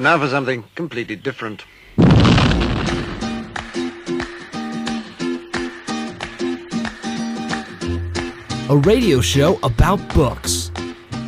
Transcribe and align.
And 0.00 0.04
now 0.04 0.18
for 0.18 0.28
something 0.28 0.64
completely 0.76 1.14
different. 1.14 1.66
A 8.70 8.76
radio 8.78 9.20
show 9.20 9.58
about 9.62 9.98
books. 10.14 10.70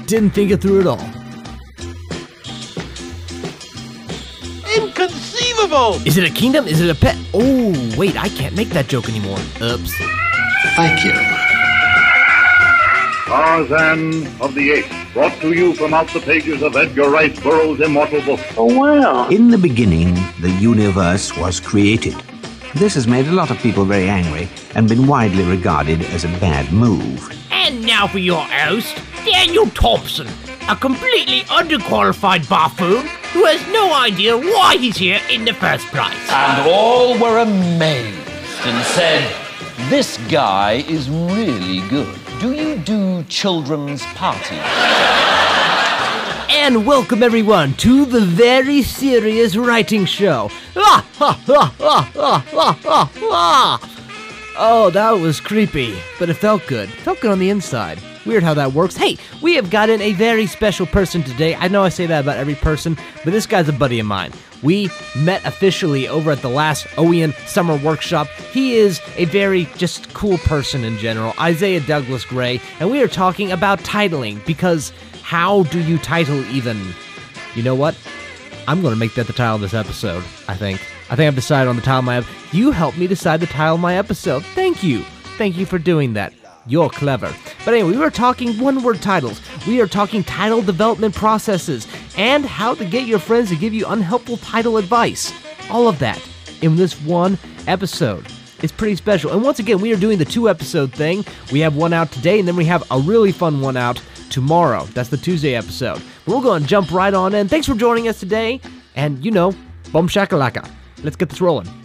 Didn't 0.06 0.30
think 0.30 0.52
it 0.52 0.62
through 0.62 0.80
at 0.80 0.86
all. 0.86 1.04
Inconceivable! 4.74 5.96
Is 6.06 6.16
it 6.16 6.24
a 6.24 6.32
kingdom? 6.32 6.66
Is 6.66 6.80
it 6.80 6.88
a 6.88 6.98
pet? 6.98 7.18
Oh, 7.34 7.94
wait, 7.98 8.16
I 8.16 8.30
can't 8.30 8.56
make 8.56 8.70
that 8.70 8.88
joke 8.88 9.06
anymore. 9.10 9.36
Oops. 9.60 9.94
Thank 10.76 11.04
you. 11.04 11.12
Tarzan 13.26 14.26
of 14.40 14.54
the 14.54 14.70
Apes, 14.70 15.01
brought 15.12 15.38
to 15.40 15.52
you 15.52 15.74
from 15.74 15.92
out 15.92 16.08
the 16.12 16.20
pages 16.20 16.62
of 16.62 16.74
Edgar 16.74 17.10
Rice 17.10 17.38
Burroughs' 17.40 17.80
immortal 17.80 18.22
book. 18.22 18.40
Oh, 18.56 18.78
wow. 18.78 19.28
In 19.28 19.48
the 19.48 19.58
beginning, 19.58 20.14
the 20.40 20.50
universe 20.60 21.36
was 21.36 21.60
created. 21.60 22.14
This 22.74 22.94
has 22.94 23.06
made 23.06 23.26
a 23.26 23.32
lot 23.32 23.50
of 23.50 23.58
people 23.58 23.84
very 23.84 24.08
angry 24.08 24.48
and 24.74 24.88
been 24.88 25.06
widely 25.06 25.44
regarded 25.44 26.00
as 26.06 26.24
a 26.24 26.28
bad 26.38 26.72
move. 26.72 27.30
And 27.50 27.84
now 27.84 28.06
for 28.06 28.18
your 28.18 28.40
host, 28.40 28.96
Daniel 29.26 29.66
Thompson, 29.66 30.28
a 30.68 30.76
completely 30.76 31.40
underqualified 31.42 32.48
buffoon 32.48 33.06
who 33.32 33.44
has 33.44 33.66
no 33.68 33.92
idea 33.92 34.36
why 34.36 34.76
he's 34.78 34.96
here 34.96 35.20
in 35.30 35.44
the 35.44 35.52
first 35.52 35.86
place. 35.88 36.16
And 36.30 36.68
all 36.68 37.18
were 37.18 37.38
amazed 37.40 38.16
and 38.64 38.86
said, 38.86 39.30
This 39.90 40.16
guy 40.28 40.84
is 40.88 41.10
really 41.10 41.86
good. 41.88 42.21
Do 42.42 42.52
you 42.54 42.76
do 42.76 43.22
children's 43.28 44.04
parties? 44.16 44.58
And 46.50 46.84
welcome 46.84 47.22
everyone 47.22 47.74
to 47.74 48.04
the 48.04 48.20
very 48.20 48.82
serious 48.82 49.54
writing 49.54 50.04
show. 50.06 50.50
Ah, 50.74 51.06
ha, 51.18 51.40
ha, 51.46 51.74
ha, 51.78 52.10
ha, 52.12 52.78
ha, 52.82 53.10
ha. 53.14 54.54
Oh, 54.58 54.90
that 54.90 55.12
was 55.12 55.38
creepy, 55.38 55.94
but 56.18 56.30
it 56.30 56.34
felt 56.34 56.66
good. 56.66 56.88
Felt 56.88 57.20
good 57.20 57.30
on 57.30 57.38
the 57.38 57.48
inside. 57.48 58.00
Weird 58.24 58.42
how 58.42 58.54
that 58.54 58.72
works. 58.72 58.96
Hey, 58.96 59.18
we 59.40 59.54
have 59.54 59.70
gotten 59.70 60.00
a 60.00 60.12
very 60.12 60.46
special 60.46 60.86
person 60.86 61.22
today. 61.22 61.54
I 61.56 61.68
know 61.68 61.82
I 61.82 61.88
say 61.88 62.06
that 62.06 62.20
about 62.20 62.36
every 62.36 62.54
person, 62.54 62.96
but 63.24 63.32
this 63.32 63.46
guy's 63.46 63.68
a 63.68 63.72
buddy 63.72 63.98
of 63.98 64.06
mine. 64.06 64.32
We 64.62 64.90
met 65.16 65.44
officially 65.44 66.06
over 66.06 66.30
at 66.30 66.40
the 66.40 66.48
last 66.48 66.86
OYAN 66.96 67.34
Summer 67.48 67.76
Workshop. 67.76 68.28
He 68.52 68.74
is 68.74 69.00
a 69.16 69.24
very 69.26 69.64
just 69.76 70.14
cool 70.14 70.38
person 70.38 70.84
in 70.84 70.98
general, 70.98 71.34
Isaiah 71.40 71.80
Douglas 71.80 72.24
Gray, 72.24 72.60
and 72.78 72.90
we 72.90 73.02
are 73.02 73.08
talking 73.08 73.50
about 73.50 73.80
titling 73.80 74.44
because 74.46 74.92
how 75.22 75.64
do 75.64 75.80
you 75.80 75.98
title 75.98 76.44
even? 76.46 76.80
You 77.56 77.64
know 77.64 77.74
what? 77.74 77.96
I'm 78.68 78.80
going 78.82 78.94
to 78.94 78.98
make 78.98 79.14
that 79.14 79.26
the 79.26 79.32
title 79.32 79.56
of 79.56 79.60
this 79.60 79.74
episode, 79.74 80.22
I 80.46 80.54
think. 80.54 80.80
I 81.10 81.16
think 81.16 81.26
I've 81.26 81.34
decided 81.34 81.68
on 81.68 81.76
the 81.76 81.82
title 81.82 81.98
of 81.98 82.04
my. 82.04 82.24
You 82.52 82.70
helped 82.70 82.96
me 82.96 83.08
decide 83.08 83.40
the 83.40 83.46
title 83.46 83.74
of 83.74 83.80
my 83.80 83.96
episode. 83.96 84.44
Thank 84.54 84.84
you. 84.84 85.02
Thank 85.36 85.56
you 85.56 85.66
for 85.66 85.78
doing 85.78 86.12
that. 86.14 86.32
You're 86.66 86.90
clever. 86.90 87.34
But 87.64 87.74
anyway, 87.74 87.92
we 87.92 87.98
were 87.98 88.10
talking 88.10 88.58
one 88.58 88.82
word 88.82 89.02
titles. 89.02 89.40
We 89.66 89.80
are 89.80 89.86
talking 89.86 90.22
title 90.22 90.62
development 90.62 91.14
processes 91.14 91.86
and 92.16 92.44
how 92.44 92.74
to 92.74 92.84
get 92.84 93.06
your 93.06 93.18
friends 93.18 93.48
to 93.50 93.56
give 93.56 93.74
you 93.74 93.86
unhelpful 93.86 94.36
title 94.38 94.76
advice. 94.76 95.32
All 95.70 95.88
of 95.88 95.98
that 95.98 96.20
in 96.60 96.76
this 96.76 97.00
one 97.02 97.38
episode. 97.66 98.26
It's 98.62 98.72
pretty 98.72 98.94
special. 98.94 99.32
And 99.32 99.42
once 99.42 99.58
again, 99.58 99.80
we 99.80 99.92
are 99.92 99.96
doing 99.96 100.18
the 100.18 100.24
two 100.24 100.48
episode 100.48 100.92
thing. 100.92 101.24
We 101.50 101.60
have 101.60 101.74
one 101.74 101.92
out 101.92 102.12
today, 102.12 102.38
and 102.38 102.46
then 102.46 102.56
we 102.56 102.64
have 102.66 102.84
a 102.92 103.00
really 103.00 103.32
fun 103.32 103.60
one 103.60 103.76
out 103.76 104.00
tomorrow. 104.30 104.84
That's 104.94 105.08
the 105.08 105.16
Tuesday 105.16 105.54
episode. 105.56 106.00
We'll 106.26 106.40
go 106.40 106.52
and 106.52 106.66
jump 106.66 106.92
right 106.92 107.12
on 107.12 107.34
in. 107.34 107.48
Thanks 107.48 107.66
for 107.66 107.74
joining 107.74 108.06
us 108.06 108.20
today. 108.20 108.60
And 108.94 109.24
you 109.24 109.32
know, 109.32 109.52
boom 109.92 110.08
shakalaka. 110.08 110.70
Let's 111.02 111.16
get 111.16 111.28
this 111.28 111.40
rolling. 111.40 111.81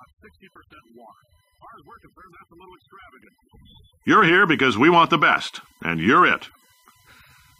About 0.00 0.08
60% 0.24 0.96
water. 0.96 1.12
We're 1.86 1.98
concerned, 1.98 2.34
that's 2.40 2.50
a 2.50 2.54
little 2.54 2.74
extravagant. 2.74 3.32
You're 4.06 4.24
here 4.24 4.46
because 4.46 4.78
we 4.78 4.88
want 4.88 5.10
the 5.10 5.18
best, 5.18 5.60
and 5.82 6.00
you're 6.00 6.26
it. 6.26 6.48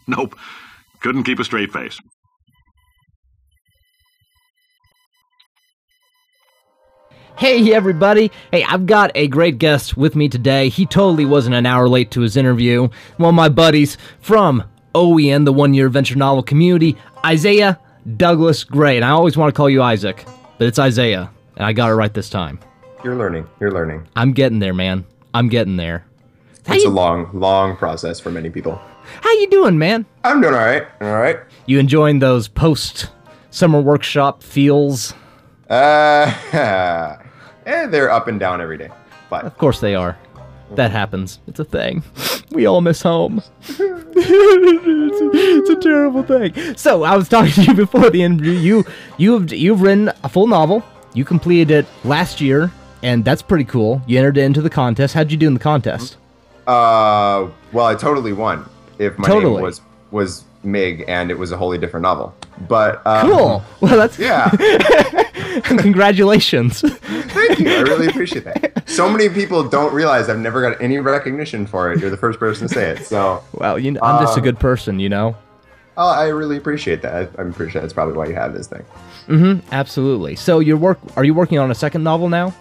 Nope. 0.07 0.35
Couldn't 1.01 1.23
keep 1.23 1.37
a 1.37 1.43
straight 1.43 1.71
face. 1.71 1.99
Hey, 7.37 7.73
everybody. 7.73 8.31
Hey, 8.51 8.63
I've 8.63 8.87
got 8.87 9.11
a 9.13 9.27
great 9.27 9.59
guest 9.59 9.95
with 9.95 10.15
me 10.15 10.27
today. 10.27 10.69
He 10.69 10.87
totally 10.87 11.25
wasn't 11.25 11.55
an 11.55 11.67
hour 11.67 11.87
late 11.87 12.09
to 12.11 12.21
his 12.21 12.35
interview. 12.37 12.89
Of 13.19 13.33
my 13.35 13.49
buddies 13.49 13.97
from 14.19 14.63
OYAN, 14.95 15.45
the 15.45 15.53
one 15.53 15.75
year 15.75 15.85
adventure 15.85 16.15
novel 16.15 16.41
community, 16.41 16.97
Isaiah 17.23 17.79
Douglas 18.17 18.63
Gray. 18.63 18.95
And 18.95 19.05
I 19.05 19.09
always 19.09 19.37
want 19.37 19.53
to 19.53 19.57
call 19.57 19.69
you 19.69 19.83
Isaac, 19.83 20.25
but 20.57 20.67
it's 20.67 20.79
Isaiah. 20.79 21.29
And 21.55 21.65
I 21.65 21.73
got 21.73 21.89
it 21.89 21.95
right 21.95 22.13
this 22.13 22.29
time. 22.29 22.59
You're 23.03 23.15
learning. 23.15 23.47
You're 23.59 23.71
learning. 23.71 24.07
I'm 24.15 24.31
getting 24.33 24.59
there, 24.59 24.73
man. 24.73 25.05
I'm 25.33 25.49
getting 25.49 25.77
there. 25.77 26.05
How 26.65 26.75
It's 26.75 26.85
a 26.85 26.89
long, 26.89 27.29
long 27.33 27.75
process 27.75 28.19
for 28.19 28.29
many 28.31 28.49
people. 28.49 28.79
how 29.21 29.31
you 29.33 29.49
doing, 29.49 29.77
man? 29.77 30.05
I'm 30.23 30.41
doing 30.41 30.53
all 30.53 30.59
right. 30.59 30.83
All 31.01 31.13
right. 31.13 31.39
You 31.65 31.79
enjoying 31.79 32.19
those 32.19 32.47
post 32.47 33.09
summer 33.49 33.81
workshop 33.81 34.43
feels? 34.43 35.13
Uh, 35.69 36.31
eh, 37.65 37.87
they're 37.87 38.11
up 38.11 38.27
and 38.27 38.39
down 38.39 38.61
every 38.61 38.77
day. 38.77 38.89
But 39.29 39.45
Of 39.45 39.57
course 39.57 39.79
they 39.79 39.95
are. 39.95 40.17
That 40.75 40.91
happens. 40.91 41.39
It's 41.47 41.59
a 41.59 41.65
thing. 41.65 42.03
We 42.51 42.65
all 42.65 42.81
miss 42.81 43.01
home. 43.01 43.41
it's, 43.61 43.79
it's 43.79 45.69
a 45.69 45.75
terrible 45.77 46.21
thing. 46.21 46.75
So 46.75 47.03
I 47.03 47.15
was 47.15 47.29
talking 47.29 47.53
to 47.53 47.63
you 47.63 47.73
before 47.73 48.09
the 48.09 48.23
interview. 48.23 48.51
You 48.51 48.85
you've 49.15 49.53
you've 49.53 49.81
written 49.81 50.11
a 50.21 50.27
full 50.27 50.47
novel. 50.47 50.83
You 51.13 51.25
completed 51.25 51.71
it 51.71 51.85
last 52.03 52.39
year, 52.41 52.71
and 53.03 53.23
that's 53.25 53.41
pretty 53.41 53.65
cool. 53.65 54.01
You 54.07 54.17
entered 54.17 54.37
it 54.37 54.41
into 54.43 54.61
the 54.61 54.69
contest. 54.69 55.13
How'd 55.13 55.31
you 55.31 55.37
do 55.37 55.47
in 55.47 55.53
the 55.53 55.59
contest? 55.59 56.17
uh, 56.67 57.47
well, 57.73 57.85
I 57.85 57.95
totally 57.95 58.33
won. 58.33 58.65
If 58.99 59.17
my 59.17 59.27
Totally. 59.27 59.55
name 59.55 59.63
was 59.63 59.81
was 60.11 60.43
Mig 60.63 61.03
and 61.07 61.31
it 61.31 61.37
was 61.39 61.51
a 61.51 61.57
wholly 61.57 61.77
different 61.79 62.03
novel. 62.03 62.35
But 62.67 63.05
um, 63.07 63.27
Cool. 63.29 63.63
Well, 63.81 63.97
that's 63.97 64.19
Yeah. 64.19 64.49
congratulations. 65.63 66.81
Thank 66.81 67.59
you. 67.59 67.69
I 67.71 67.81
really 67.81 68.07
appreciate 68.07 68.43
that. 68.45 68.83
So 68.87 69.09
many 69.09 69.27
people 69.29 69.67
don't 69.67 69.93
realize 69.93 70.29
I've 70.29 70.37
never 70.39 70.61
got 70.61 70.79
any 70.81 70.99
recognition 70.99 71.65
for 71.65 71.91
it. 71.91 71.99
You're 71.99 72.09
the 72.09 72.17
first 72.17 72.39
person 72.39 72.67
to 72.67 72.73
say 72.73 72.89
it. 72.91 73.05
So 73.05 73.43
well, 73.53 73.79
you 73.79 73.91
know, 73.91 74.01
I'm 74.03 74.21
just 74.23 74.35
a 74.37 74.39
Um, 74.39 74.43
good 74.43 74.59
person, 74.59 74.99
you 74.99 75.09
know. 75.09 75.35
Oh, 75.97 76.09
I 76.09 76.27
really 76.27 76.57
appreciate 76.57 77.01
that. 77.01 77.13
I- 77.37 77.41
I'm 77.41 77.53
pretty 77.53 77.71
sure 77.71 77.81
that's 77.81 77.93
probably 77.93 78.15
why 78.15 78.27
you 78.27 78.35
have 78.35 78.53
this 78.53 78.67
thing. 78.67 79.61
Absolutely. 79.71 80.35
So 80.35 80.59
your 80.59 80.77
work 80.77 80.99
are 81.15 81.23
you 81.23 81.33
working 81.33 81.57
on 81.59 81.71
a 81.71 81.75
second 81.75 82.03
novel 82.03 82.27
now? 82.29 82.53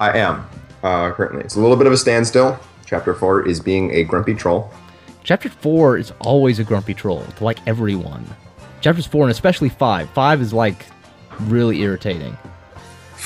I 0.00 0.18
am 0.18 0.46
uh, 0.82 1.10
currently. 1.12 1.40
It's 1.42 1.56
a 1.56 1.60
little 1.60 1.76
bit 1.76 1.86
of 1.86 1.92
a 1.92 1.96
standstill. 1.96 2.58
Chapter 2.86 3.14
four 3.14 3.46
is 3.46 3.60
being 3.60 3.90
a 3.92 4.04
grumpy 4.04 4.34
troll. 4.34 4.70
Chapter 5.24 5.48
four 5.48 5.96
is 5.98 6.12
always 6.20 6.58
a 6.58 6.64
grumpy 6.64 6.94
troll 6.94 7.22
to 7.36 7.44
like 7.44 7.58
everyone. 7.66 8.26
Chapters 8.80 9.06
four 9.06 9.22
and 9.22 9.30
especially 9.30 9.68
five. 9.68 10.08
Five 10.10 10.40
is 10.40 10.52
like 10.52 10.86
really 11.40 11.80
irritating. 11.82 12.36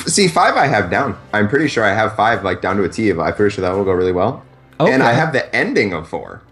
See, 0.07 0.27
five 0.29 0.57
I 0.57 0.67
have 0.67 0.91
down. 0.91 1.19
I'm 1.33 1.49
pretty 1.49 1.69
sure 1.69 1.85
I 1.85 1.93
have 1.93 2.17
five 2.17 2.43
like 2.45 2.61
down 2.63 2.77
to 2.77 2.85
a 2.85 2.89
T. 2.89 3.11
If 3.11 3.19
I'm 3.19 3.35
pretty 3.35 3.55
sure 3.55 3.63
that 3.63 3.73
will 3.77 3.85
go 3.85 3.93
really 3.93 4.13
well. 4.13 4.45
And 4.81 5.03
I 5.03 5.13
have 5.13 5.33
the 5.33 5.55
ending 5.55 5.93
of 5.93 6.09
four. 6.09 6.43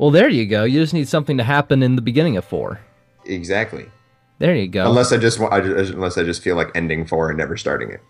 Well, 0.00 0.10
there 0.10 0.30
you 0.30 0.46
go. 0.46 0.64
You 0.64 0.80
just 0.80 0.94
need 0.94 1.08
something 1.08 1.36
to 1.36 1.44
happen 1.44 1.82
in 1.82 1.94
the 1.94 2.00
beginning 2.00 2.38
of 2.38 2.46
four. 2.46 2.80
Exactly. 3.26 3.84
There 4.38 4.54
you 4.54 4.66
go. 4.66 4.88
Unless 4.88 5.12
I 5.12 5.18
just 5.18 5.38
I 5.38 5.60
just, 5.60 5.92
unless 5.92 6.16
I 6.16 6.22
just 6.22 6.40
feel 6.40 6.56
like 6.56 6.70
ending 6.74 7.04
four 7.04 7.28
and 7.28 7.36
never 7.36 7.54
starting 7.58 7.90
it. 7.90 8.00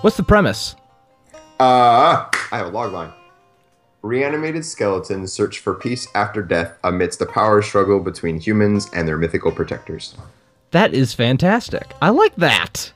What's 0.00 0.16
the 0.16 0.24
premise? 0.24 0.74
Uh, 1.60 2.26
I 2.50 2.56
have 2.56 2.66
a 2.66 2.70
log 2.70 2.92
line. 2.92 3.12
Reanimated 4.02 4.64
skeletons 4.64 5.32
search 5.32 5.60
for 5.60 5.74
peace 5.74 6.08
after 6.12 6.42
death 6.42 6.76
amidst 6.82 7.20
the 7.20 7.26
power 7.26 7.62
struggle 7.62 8.00
between 8.00 8.40
humans 8.40 8.90
and 8.92 9.06
their 9.06 9.16
mythical 9.16 9.52
protectors. 9.52 10.16
That 10.72 10.92
is 10.92 11.14
fantastic. 11.14 11.94
I 12.02 12.10
like 12.10 12.34
that. 12.34 12.92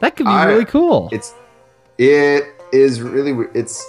That 0.00 0.16
could 0.16 0.26
be 0.26 0.32
I- 0.32 0.46
really 0.46 0.64
cool. 0.64 1.08
It's 1.12 1.34
it 1.98 2.52
is 2.72 3.00
really 3.00 3.46
it's 3.54 3.86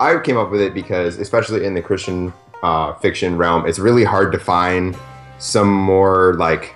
I 0.00 0.18
came 0.18 0.38
up 0.38 0.50
with 0.50 0.62
it 0.62 0.72
because 0.72 1.18
especially 1.18 1.66
in 1.66 1.74
the 1.74 1.82
Christian 1.82 2.32
uh, 2.66 2.94
fiction 2.94 3.36
realm, 3.36 3.64
it's 3.66 3.78
really 3.78 4.02
hard 4.04 4.32
to 4.32 4.38
find 4.38 4.96
some 5.38 5.72
more 5.72 6.34
like 6.34 6.74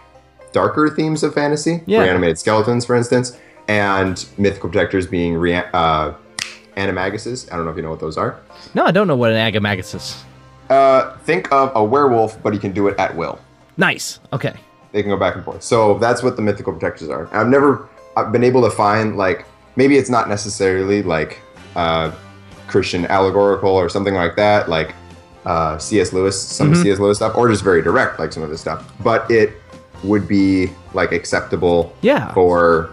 darker 0.52 0.88
themes 0.88 1.22
of 1.22 1.34
fantasy. 1.34 1.82
Yeah. 1.86 2.02
Reanimated 2.02 2.38
skeletons, 2.38 2.84
for 2.84 2.94
instance, 2.94 3.36
and 3.66 4.24
mythical 4.38 4.68
protectors 4.70 5.06
being 5.06 5.34
rea- 5.34 5.68
uh, 5.72 6.14
animaguses. 6.76 7.52
I 7.52 7.56
don't 7.56 7.64
know 7.64 7.72
if 7.72 7.76
you 7.76 7.82
know 7.82 7.90
what 7.90 8.00
those 8.00 8.16
are. 8.16 8.38
No, 8.74 8.84
I 8.84 8.92
don't 8.92 9.08
know 9.08 9.16
what 9.16 9.32
an 9.32 9.52
animagus 9.52 9.94
is. 9.94 10.24
Uh, 10.68 11.16
think 11.18 11.50
of 11.52 11.72
a 11.74 11.82
werewolf, 11.82 12.40
but 12.42 12.52
he 12.52 12.58
can 12.58 12.72
do 12.72 12.86
it 12.86 12.96
at 12.98 13.16
will. 13.16 13.40
Nice. 13.76 14.20
Okay. 14.32 14.54
They 14.92 15.02
can 15.02 15.10
go 15.10 15.16
back 15.16 15.34
and 15.34 15.44
forth. 15.44 15.62
So 15.64 15.98
that's 15.98 16.22
what 16.22 16.36
the 16.36 16.42
mythical 16.42 16.72
protectors 16.72 17.08
are. 17.08 17.28
I've 17.34 17.48
never, 17.48 17.88
I've 18.16 18.30
been 18.30 18.44
able 18.44 18.62
to 18.62 18.70
find 18.70 19.16
like 19.16 19.44
maybe 19.74 19.96
it's 19.96 20.10
not 20.10 20.28
necessarily 20.28 21.02
like 21.02 21.40
uh, 21.74 22.12
Christian 22.68 23.06
allegorical 23.06 23.70
or 23.70 23.88
something 23.88 24.14
like 24.14 24.36
that, 24.36 24.68
like 24.68 24.94
uh, 25.46 25.78
C.S. 25.78 26.12
Lewis, 26.12 26.40
some 26.40 26.72
Mhm. 26.72 26.82
C.S. 26.82 26.98
Lewis 26.98 27.18
stuff, 27.18 27.36
or 27.36 27.48
just 27.48 27.62
very 27.64 27.82
direct, 27.82 28.18
like 28.18 28.32
some 28.32 28.42
of 28.42 28.50
this 28.50 28.60
stuff. 28.60 28.90
But 29.02 29.30
it 29.30 29.52
would 30.04 30.26
be 30.28 30.70
like 30.94 31.12
acceptable 31.12 31.94
Yeah. 32.02 32.32
for 32.34 32.90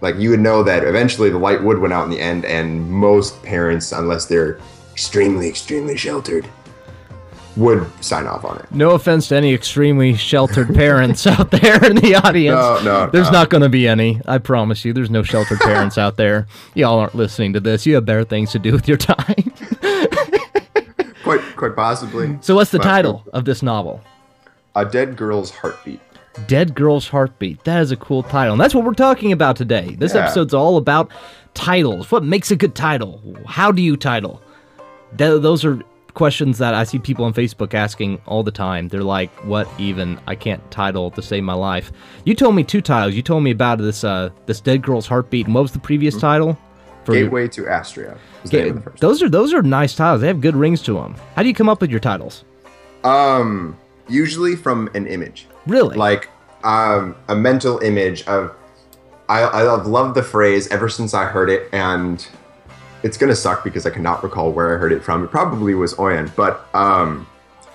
like 0.00 0.16
you 0.16 0.30
would 0.30 0.40
know 0.40 0.62
that 0.64 0.82
eventually 0.84 1.30
the 1.30 1.38
light 1.38 1.62
would 1.62 1.78
win 1.78 1.92
out 1.92 2.04
in 2.04 2.10
the 2.10 2.20
end, 2.20 2.44
and 2.44 2.90
most 2.90 3.40
parents, 3.42 3.92
unless 3.92 4.26
they're 4.26 4.58
extremely, 4.92 5.48
extremely 5.48 5.96
sheltered, 5.96 6.46
would 7.56 7.86
sign 8.02 8.26
off 8.26 8.44
on 8.44 8.56
it. 8.58 8.64
No 8.72 8.92
offense 8.92 9.28
to 9.28 9.36
any 9.36 9.52
extremely 9.54 10.14
sheltered 10.14 10.74
parents 10.74 11.26
out 11.26 11.50
there 11.50 11.84
in 11.84 11.96
the 11.96 12.14
audience. 12.16 12.56
No, 12.56 12.80
no, 12.82 13.10
There's 13.10 13.26
no. 13.26 13.32
not 13.40 13.50
going 13.50 13.62
to 13.62 13.68
be 13.68 13.86
any. 13.86 14.20
I 14.26 14.38
promise 14.38 14.84
you. 14.84 14.92
There's 14.92 15.10
no 15.10 15.22
sheltered 15.22 15.60
parents 15.60 15.98
out 15.98 16.16
there. 16.16 16.46
Y'all 16.74 16.98
aren't 16.98 17.14
listening 17.14 17.52
to 17.52 17.60
this. 17.60 17.84
You 17.86 17.94
have 17.96 18.04
better 18.06 18.24
things 18.24 18.52
to 18.52 18.58
do 18.58 18.72
with 18.72 18.88
your 18.88 18.96
time. 18.96 19.52
Quite, 21.62 21.76
possibly. 21.76 22.38
so, 22.40 22.54
what's 22.56 22.70
the 22.72 22.78
But- 22.78 22.84
title 22.84 23.24
of 23.32 23.44
this 23.44 23.62
novel? 23.62 24.00
A 24.74 24.84
dead 24.84 25.16
girl's 25.16 25.50
heartbeat. 25.50 26.00
Dead 26.46 26.74
Girl's 26.74 27.06
Heartbeat. 27.08 27.62
That 27.64 27.82
is 27.82 27.90
a 27.92 27.96
cool 27.96 28.22
title. 28.22 28.52
And 28.54 28.60
that's 28.60 28.74
what 28.74 28.84
we're 28.84 28.94
talking 28.94 29.32
about 29.32 29.54
today. 29.54 29.96
This 29.98 30.14
Yeah. 30.14 30.22
episode's 30.22 30.54
all 30.54 30.78
about 30.78 31.10
titles. 31.52 32.10
What 32.10 32.24
makes 32.24 32.50
a 32.50 32.56
good 32.56 32.74
title? 32.74 33.20
How 33.46 33.70
do 33.70 33.82
you 33.82 33.98
title? 33.98 34.40
Th- 35.18 35.42
those 35.42 35.62
are 35.62 35.78
questions 36.14 36.56
that 36.56 36.72
I 36.72 36.84
see 36.84 36.98
people 36.98 37.26
on 37.26 37.34
Facebook 37.34 37.74
asking 37.74 38.18
all 38.26 38.42
the 38.42 38.50
time. 38.50 38.88
They're 38.88 39.02
like, 39.02 39.30
what 39.44 39.68
even? 39.78 40.18
I 40.26 40.34
can't 40.34 40.62
title 40.70 41.10
to 41.10 41.20
save 41.20 41.42
my 41.44 41.52
life. 41.52 41.92
You 42.24 42.34
told 42.34 42.54
me 42.54 42.64
two 42.64 42.80
titles. 42.80 43.14
You 43.14 43.20
told 43.22 43.42
me 43.44 43.50
about 43.50 43.76
this 43.78 44.02
uh, 44.02 44.30
this 44.46 44.60
Dead 44.60 44.80
Girl's 44.82 45.06
Heartbeat. 45.06 45.44
And 45.44 45.54
what 45.54 45.60
was 45.62 45.72
the 45.72 45.80
previous 45.80 46.16
title? 46.16 46.56
For 47.04 47.12
Gateway 47.14 47.48
to 47.48 47.68
Astria. 47.68 48.16
Ga- 48.48 48.58
name 48.64 48.68
of 48.70 48.74
the 48.76 48.90
first. 48.90 49.00
those 49.00 49.22
are 49.22 49.28
those 49.28 49.52
are 49.52 49.62
nice 49.62 49.94
titles. 49.94 50.20
They 50.20 50.28
have 50.28 50.40
good 50.40 50.54
rings 50.56 50.82
to 50.82 50.94
them. 50.94 51.16
How 51.36 51.42
do 51.42 51.48
you 51.48 51.54
come 51.54 51.68
up 51.68 51.80
with 51.80 51.90
your 51.90 52.00
titles? 52.00 52.44
Um, 53.04 53.76
usually 54.08 54.54
from 54.56 54.88
an 54.94 55.06
image, 55.06 55.46
Really? 55.66 55.96
like 55.96 56.28
um, 56.64 57.16
a 57.28 57.34
mental 57.34 57.78
image 57.80 58.24
of. 58.26 58.54
I 59.28 59.44
I've 59.44 59.86
loved 59.86 60.14
the 60.14 60.22
phrase 60.22 60.68
ever 60.68 60.88
since 60.88 61.14
I 61.14 61.24
heard 61.24 61.48
it, 61.50 61.68
and 61.72 62.24
it's 63.02 63.16
gonna 63.16 63.34
suck 63.34 63.64
because 63.64 63.86
I 63.86 63.90
cannot 63.90 64.22
recall 64.22 64.52
where 64.52 64.74
I 64.76 64.78
heard 64.78 64.92
it 64.92 65.02
from. 65.02 65.24
It 65.24 65.30
probably 65.30 65.74
was 65.74 65.94
OYAN, 65.94 66.30
but 66.36 66.68
um, 66.74 67.26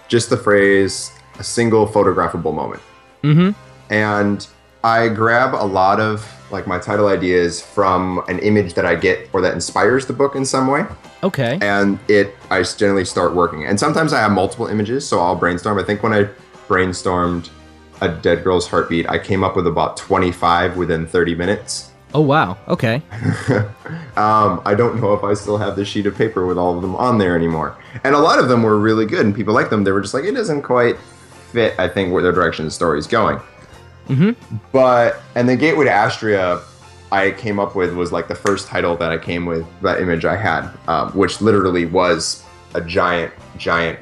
just 0.07 0.29
the 0.29 0.37
phrase 0.37 1.11
a 1.39 1.43
single 1.43 1.85
photographable 1.87 2.53
moment. 2.53 2.81
Mm-hmm. 3.23 3.93
And 3.93 4.47
I 4.87 5.09
grab 5.09 5.53
a 5.53 5.67
lot 5.67 5.99
of 5.99 6.25
like 6.49 6.65
my 6.65 6.79
title 6.79 7.07
ideas 7.07 7.61
from 7.61 8.23
an 8.29 8.39
image 8.39 8.73
that 8.75 8.85
I 8.85 8.95
get 8.95 9.29
or 9.33 9.41
that 9.41 9.53
inspires 9.53 10.05
the 10.05 10.13
book 10.13 10.33
in 10.33 10.45
some 10.45 10.67
way. 10.67 10.85
okay. 11.23 11.59
and 11.61 11.99
it 12.07 12.33
I 12.49 12.63
generally 12.63 13.03
start 13.03 13.35
working. 13.35 13.65
And 13.65 13.77
sometimes 13.77 14.13
I 14.13 14.21
have 14.21 14.31
multiple 14.31 14.67
images, 14.67 15.05
so 15.05 15.19
I'll 15.19 15.35
brainstorm. 15.35 15.77
I 15.77 15.83
think 15.83 16.03
when 16.03 16.13
I 16.13 16.29
brainstormed 16.69 17.49
a 17.99 18.07
dead 18.07 18.45
girl's 18.45 18.65
heartbeat, 18.65 19.09
I 19.09 19.19
came 19.19 19.43
up 19.43 19.57
with 19.57 19.67
about 19.67 19.97
25 19.97 20.77
within 20.77 21.05
30 21.05 21.35
minutes. 21.35 21.91
Oh 22.13 22.21
wow. 22.21 22.57
Okay. 22.69 23.01
Um, 24.17 24.63
I 24.65 24.73
don't 24.73 24.99
know 24.99 25.13
if 25.13 25.23
I 25.23 25.35
still 25.35 25.59
have 25.59 25.75
the 25.75 25.85
sheet 25.85 26.07
of 26.07 26.15
paper 26.17 26.47
with 26.47 26.57
all 26.57 26.75
of 26.75 26.81
them 26.81 26.95
on 26.95 27.19
there 27.19 27.35
anymore. 27.35 27.77
And 28.03 28.15
a 28.15 28.17
lot 28.17 28.39
of 28.39 28.49
them 28.49 28.63
were 28.63 28.79
really 28.79 29.05
good, 29.05 29.23
and 29.23 29.35
people 29.35 29.53
liked 29.53 29.69
them. 29.69 29.83
They 29.83 29.91
were 29.91 30.01
just 30.01 30.15
like, 30.15 30.23
it 30.23 30.31
doesn't 30.31 30.63
quite 30.63 30.97
fit, 31.51 31.75
I 31.77 31.87
think, 31.87 32.11
where 32.11 32.23
the 32.23 32.31
direction 32.31 32.65
the 32.65 32.71
story 32.71 32.97
is 32.97 33.05
going. 33.05 33.39
Mhm. 34.07 34.35
But 34.71 35.21
and 35.35 35.47
the 35.49 35.55
Gateway 35.55 35.85
to 35.85 35.91
Astria, 35.91 36.59
I 37.11 37.31
came 37.31 37.59
up 37.59 37.75
with 37.75 37.93
was 37.93 38.11
like 38.11 38.27
the 38.27 38.35
first 38.35 38.67
title 38.67 38.95
that 38.97 39.11
I 39.11 39.17
came 39.17 39.45
with 39.45 39.65
that 39.81 40.01
image 40.01 40.25
I 40.25 40.35
had, 40.35 40.69
um, 40.87 41.11
which 41.11 41.41
literally 41.41 41.85
was 41.85 42.43
a 42.73 42.81
giant, 42.81 43.31
giant 43.57 43.99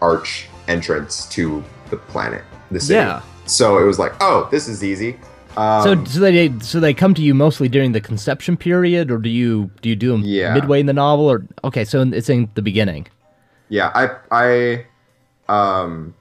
arch 0.00 0.48
entrance 0.68 1.26
to 1.30 1.62
the 1.90 1.96
planet, 1.96 2.42
the 2.70 2.80
city. 2.80 2.98
Yeah. 2.98 3.20
So 3.46 3.78
it 3.78 3.84
was 3.84 3.98
like, 3.98 4.12
oh, 4.20 4.48
this 4.50 4.68
is 4.68 4.82
easy. 4.84 5.16
Um, 5.56 5.82
So, 5.82 6.04
so 6.04 6.20
they 6.20 6.52
so 6.60 6.78
they 6.80 6.94
come 6.94 7.12
to 7.14 7.22
you 7.22 7.34
mostly 7.34 7.68
during 7.68 7.92
the 7.92 8.00
conception 8.00 8.56
period, 8.56 9.10
or 9.10 9.18
do 9.18 9.28
you 9.28 9.70
do 9.82 9.88
you 9.88 9.96
do 9.96 10.12
them 10.12 10.22
Yeah. 10.24 10.54
midway 10.54 10.80
in 10.80 10.86
the 10.86 10.92
novel, 10.92 11.30
or 11.30 11.42
okay, 11.64 11.84
so 11.84 12.02
it's 12.02 12.28
in 12.30 12.48
the 12.54 12.62
beginning. 12.62 13.06
Yeah, 13.68 13.90
I 13.94 14.10
I 14.30 14.84
um 15.48 16.14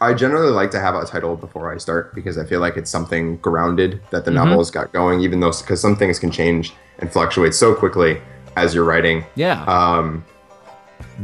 I 0.00 0.14
generally 0.14 0.50
like 0.52 0.70
to 0.72 0.80
have 0.80 0.94
a 0.94 1.04
title 1.04 1.34
before 1.36 1.72
I 1.72 1.78
start 1.78 2.14
because 2.14 2.38
I 2.38 2.44
feel 2.44 2.60
like 2.60 2.76
it's 2.76 2.90
something 2.90 3.36
grounded 3.38 4.00
that 4.10 4.24
the 4.24 4.30
novel 4.30 4.58
has 4.58 4.70
got 4.70 4.92
going, 4.92 5.20
even 5.20 5.40
though 5.40 5.50
because 5.50 5.80
some 5.80 5.96
things 5.96 6.18
can 6.18 6.30
change 6.30 6.72
and 7.00 7.12
fluctuate 7.12 7.54
so 7.54 7.74
quickly 7.74 8.20
as 8.56 8.74
you're 8.74 8.84
writing. 8.84 9.24
Yeah. 9.34 9.64
Um, 9.64 10.24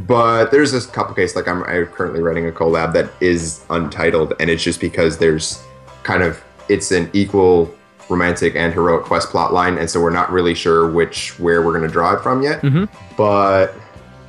but 0.07 0.51
there's 0.51 0.71
this 0.71 0.85
couple 0.85 1.13
cases 1.15 1.35
like 1.35 1.47
I'm, 1.47 1.63
I'm 1.63 1.85
currently 1.87 2.21
writing 2.21 2.47
a 2.47 2.51
collab 2.51 2.91
that 2.93 3.09
is 3.21 3.63
untitled, 3.69 4.33
and 4.39 4.49
it's 4.49 4.63
just 4.63 4.81
because 4.81 5.17
there's 5.17 5.63
kind 6.03 6.21
of 6.23 6.43
it's 6.67 6.91
an 6.91 7.09
equal 7.13 7.73
romantic 8.09 8.55
and 8.55 8.73
heroic 8.73 9.03
quest 9.05 9.29
plot 9.29 9.53
line, 9.53 9.77
and 9.77 9.89
so 9.89 10.01
we're 10.01 10.09
not 10.09 10.31
really 10.31 10.53
sure 10.53 10.89
which 10.91 11.39
where 11.39 11.61
we're 11.61 11.71
going 11.71 11.87
to 11.87 11.91
draw 11.91 12.13
it 12.13 12.21
from 12.21 12.41
yet. 12.41 12.61
Mhm. 12.61 12.89
But 13.17 13.73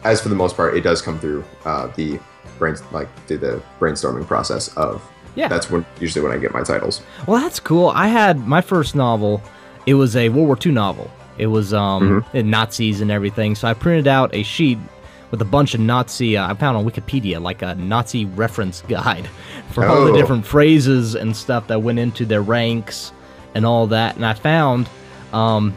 as 0.04 0.20
for 0.20 0.28
the 0.28 0.34
most 0.36 0.56
part, 0.56 0.76
it 0.76 0.82
does 0.82 1.02
come 1.02 1.18
through 1.18 1.44
uh, 1.64 1.88
the 1.96 2.18
brain 2.58 2.76
like 2.92 3.08
through 3.26 3.38
the 3.38 3.62
brainstorming 3.80 4.26
process 4.26 4.68
of 4.76 5.02
Yeah. 5.34 5.48
That's 5.48 5.70
when 5.70 5.84
usually 6.00 6.22
when 6.26 6.32
I 6.36 6.40
get 6.40 6.52
my 6.54 6.62
titles. 6.62 7.02
Well, 7.26 7.40
that's 7.40 7.60
cool. 7.60 7.88
I 7.90 8.08
had 8.08 8.46
my 8.46 8.60
first 8.60 8.94
novel. 8.94 9.42
It 9.86 9.94
was 9.94 10.16
a 10.16 10.28
World 10.30 10.46
War 10.48 10.58
II 10.64 10.72
novel. 10.72 11.10
It 11.38 11.46
was 11.48 11.72
um 11.74 12.24
in 12.32 12.48
Nazis 12.50 13.00
and 13.00 13.10
everything. 13.10 13.54
So 13.54 13.68
I 13.68 13.74
printed 13.74 14.06
out 14.08 14.34
a 14.34 14.42
sheet 14.42 14.78
with 15.30 15.42
a 15.42 15.44
bunch 15.44 15.74
of 15.74 15.80
Nazi. 15.80 16.36
Uh, 16.36 16.50
I 16.50 16.54
found 16.54 16.76
on 16.76 16.84
Wikipedia 16.84 17.40
like 17.42 17.60
a 17.62 17.74
Nazi 17.74 18.24
reference 18.24 18.80
guide 18.88 19.28
for 19.72 19.84
all 19.84 20.04
the 20.06 20.12
Oh. 20.12 20.16
different 20.16 20.46
phrases 20.46 21.14
and 21.14 21.36
stuff 21.36 21.66
that 21.66 21.82
went 21.82 21.98
into 21.98 22.24
their 22.24 22.42
ranks 22.42 23.12
and 23.54 23.66
all 23.66 23.86
that. 23.88 24.16
And 24.16 24.24
I 24.24 24.32
found 24.34 24.88
um 25.32 25.74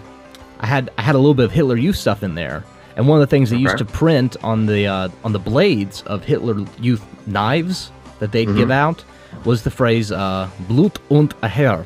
I 0.61 0.67
had 0.67 0.89
I 0.97 1.01
had 1.01 1.15
a 1.15 1.17
little 1.17 1.33
bit 1.33 1.45
of 1.45 1.51
Hitler 1.51 1.75
Youth 1.77 1.95
stuff 1.97 2.23
in 2.23 2.35
there. 2.35 2.63
And 2.99 3.07
one 3.07 3.21
of 3.21 3.25
the 3.25 3.31
things 3.31 3.49
they 3.49 3.55
used 3.55 3.77
to 3.77 3.85
print 3.85 4.35
on 4.43 4.65
the 4.65 4.85
uh, 4.85 5.07
on 5.23 5.31
the 5.31 5.39
blades 5.39 6.01
of 6.01 6.21
Hitler 6.25 6.65
Youth 6.81 7.01
knives 7.27 7.93
that 8.19 8.33
they'd 8.33 8.53
give 8.57 8.71
out 8.71 9.05
was 9.45 9.63
the 9.63 9.71
phrase 9.71 10.11
uh, 10.11 10.49
"Blut 10.67 10.99
und 11.09 11.33
Ehre," 11.41 11.85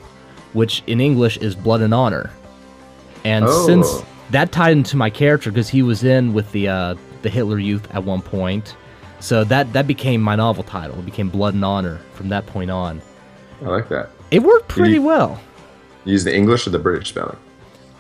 which 0.54 0.81
in 0.88 1.00
English 1.00 1.38
is 1.38 1.54
blood 1.54 1.81
and 1.81 1.94
honor. 1.94 2.31
And 3.24 3.45
Oh. 3.48 3.65
since 3.68 4.01
that 4.31 4.51
tied 4.51 4.71
into 4.71 4.97
my 4.97 5.11
character 5.11 5.52
because 5.52 5.69
he 5.69 5.83
was 5.83 6.04
in 6.04 6.33
with 6.33 6.52
the 6.52 6.68
uh, 6.68 6.95
the 7.21 7.30
Hitler 7.30 7.59
Youth 7.59 7.87
at 7.94 8.04
one 8.04 8.23
point, 8.23 8.76
so 9.19 9.44
that 9.44 9.71
that 9.73 9.85
became 9.85 10.19
my 10.19 10.35
novel 10.35 10.64
title. 10.64 10.97
It 10.97 11.06
became 11.06 11.30
Blood 11.30 11.54
and 11.54 11.64
Honor 11.64 11.99
from 12.16 12.30
that 12.30 12.47
point 12.47 12.71
on. 12.71 13.04
I 13.61 13.66
like 13.69 13.87
that. 13.90 14.09
It 14.31 14.42
worked 14.42 14.68
pretty 14.68 14.95
you- 14.95 15.04
well. 15.04 15.40
Use 16.06 16.23
the 16.23 16.35
English 16.35 16.66
or 16.66 16.71
the 16.71 16.80
British 16.80 17.09
spelling. 17.09 17.37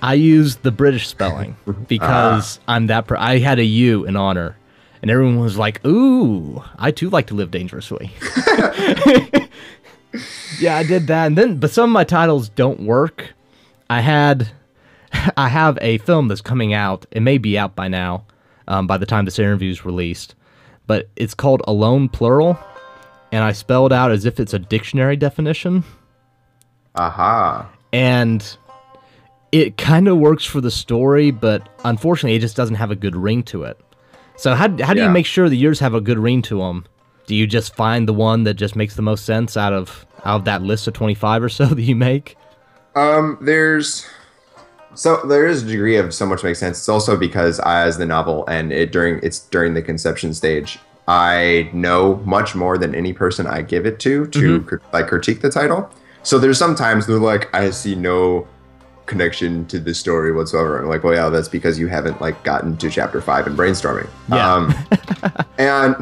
I 0.03 0.15
used 0.15 0.63
the 0.63 0.71
British 0.71 1.07
spelling 1.07 1.55
because 1.87 2.59
I'm 2.67 2.87
that. 2.87 3.07
Per- 3.07 3.15
I 3.15 3.39
had 3.39 3.57
a 3.57 3.63
U 3.63 4.03
in 4.03 4.17
honor, 4.17 4.57
and 5.01 5.09
everyone 5.09 5.39
was 5.39 5.57
like, 5.57 5.83
"Ooh, 5.85 6.61
I 6.77 6.91
too 6.91 7.09
like 7.09 7.27
to 7.27 7.35
live 7.35 7.51
dangerously." 7.51 8.11
yeah, 10.59 10.75
I 10.75 10.83
did 10.83 11.07
that, 11.07 11.27
and 11.27 11.37
then 11.37 11.57
but 11.57 11.71
some 11.71 11.89
of 11.89 11.93
my 11.93 12.03
titles 12.03 12.49
don't 12.49 12.81
work. 12.81 13.33
I 13.89 14.01
had, 14.01 14.49
I 15.37 15.47
have 15.47 15.77
a 15.81 15.99
film 15.99 16.27
that's 16.27 16.41
coming 16.41 16.73
out. 16.73 17.05
It 17.11 17.21
may 17.21 17.37
be 17.37 17.57
out 17.57 17.73
by 17.73 17.87
now, 17.87 18.25
um, 18.67 18.87
by 18.87 18.97
the 18.97 19.05
time 19.05 19.23
this 19.23 19.39
interview 19.39 19.71
is 19.71 19.85
released, 19.85 20.35
but 20.85 21.07
it's 21.15 21.33
called 21.33 21.61
Alone 21.65 22.09
Plural, 22.09 22.59
and 23.31 23.41
I 23.41 23.53
spelled 23.53 23.93
out 23.93 24.11
as 24.11 24.25
if 24.25 24.37
it's 24.37 24.53
a 24.53 24.59
dictionary 24.59 25.15
definition 25.15 25.85
Aha. 26.95 27.69
and 27.93 28.57
it 29.53 29.77
kind 29.77 30.07
of 30.07 30.17
works 30.17 30.43
for 30.43 30.61
the 30.61 30.71
story, 30.71 31.29
but 31.29 31.69
unfortunately, 31.85 32.35
it 32.35 32.39
just 32.39 32.57
doesn't 32.57 32.75
have 32.75 32.89
a 32.89 32.95
good 32.95 33.15
ring 33.15 33.43
to 33.43 33.63
it. 33.63 33.79
So 34.35 34.55
how 34.55 34.67
how 34.83 34.95
do 34.95 35.01
you 35.01 35.09
make 35.09 35.27
sure 35.27 35.47
that 35.47 35.55
yours 35.55 35.79
have 35.79 35.93
a 35.93 36.01
good 36.01 36.17
ring 36.17 36.41
to 36.43 36.57
them? 36.57 36.85
Do 37.27 37.35
you 37.35 37.45
just 37.45 37.75
find 37.75 38.07
the 38.07 38.13
one 38.13 38.45
that 38.45 38.55
just 38.55 38.75
makes 38.75 38.95
the 38.95 39.03
most 39.03 39.25
sense 39.25 39.55
out 39.55 39.71
of 39.71 40.07
out 40.25 40.37
of 40.37 40.45
that 40.45 40.63
list 40.63 40.87
of 40.87 40.95
twenty 40.95 41.13
five 41.13 41.43
or 41.43 41.49
so 41.49 41.65
that 41.67 41.81
you 41.81 41.95
make? 41.95 42.35
Um, 42.95 43.37
there's 43.41 44.07
so 44.95 45.21
there 45.27 45.45
is 45.45 45.61
a 45.61 45.67
degree 45.67 45.97
of 45.97 46.15
so 46.15 46.25
much 46.25 46.43
makes 46.43 46.59
sense. 46.59 46.79
It's 46.79 46.89
also 46.89 47.15
because 47.15 47.59
I, 47.59 47.83
as 47.83 47.99
the 47.99 48.07
novel 48.07 48.45
and 48.47 48.73
it 48.73 48.91
during 48.91 49.19
it's 49.21 49.39
during 49.39 49.75
the 49.75 49.83
conception 49.83 50.33
stage, 50.33 50.79
I 51.07 51.69
know 51.73 52.15
much 52.25 52.55
more 52.55 52.79
than 52.79 52.95
any 52.95 53.13
person 53.13 53.45
I 53.45 53.61
give 53.61 53.85
it 53.85 53.99
to 53.99 54.25
to 54.25 54.61
cr- 54.63 54.77
like 54.91 55.09
critique 55.09 55.41
the 55.41 55.51
title. 55.51 55.91
So 56.23 56.39
there's 56.39 56.57
sometimes 56.57 57.05
they're 57.05 57.19
like, 57.19 57.53
I 57.53 57.69
see 57.69 57.93
no 57.93 58.47
connection 59.13 59.65
to 59.67 59.79
the 59.79 59.93
story 59.93 60.33
whatsoever. 60.33 60.81
I'm 60.81 60.89
like, 60.89 61.03
well, 61.03 61.13
yeah, 61.13 61.29
that's 61.29 61.47
because 61.47 61.77
you 61.77 61.87
haven't 61.87 62.19
like 62.19 62.43
gotten 62.43 62.75
to 62.77 62.89
chapter 62.89 63.21
five 63.21 63.45
and 63.45 63.55
brainstorming. 63.55 64.09
Yeah. 64.27 64.53
Um, 64.53 64.75
and 65.59 65.95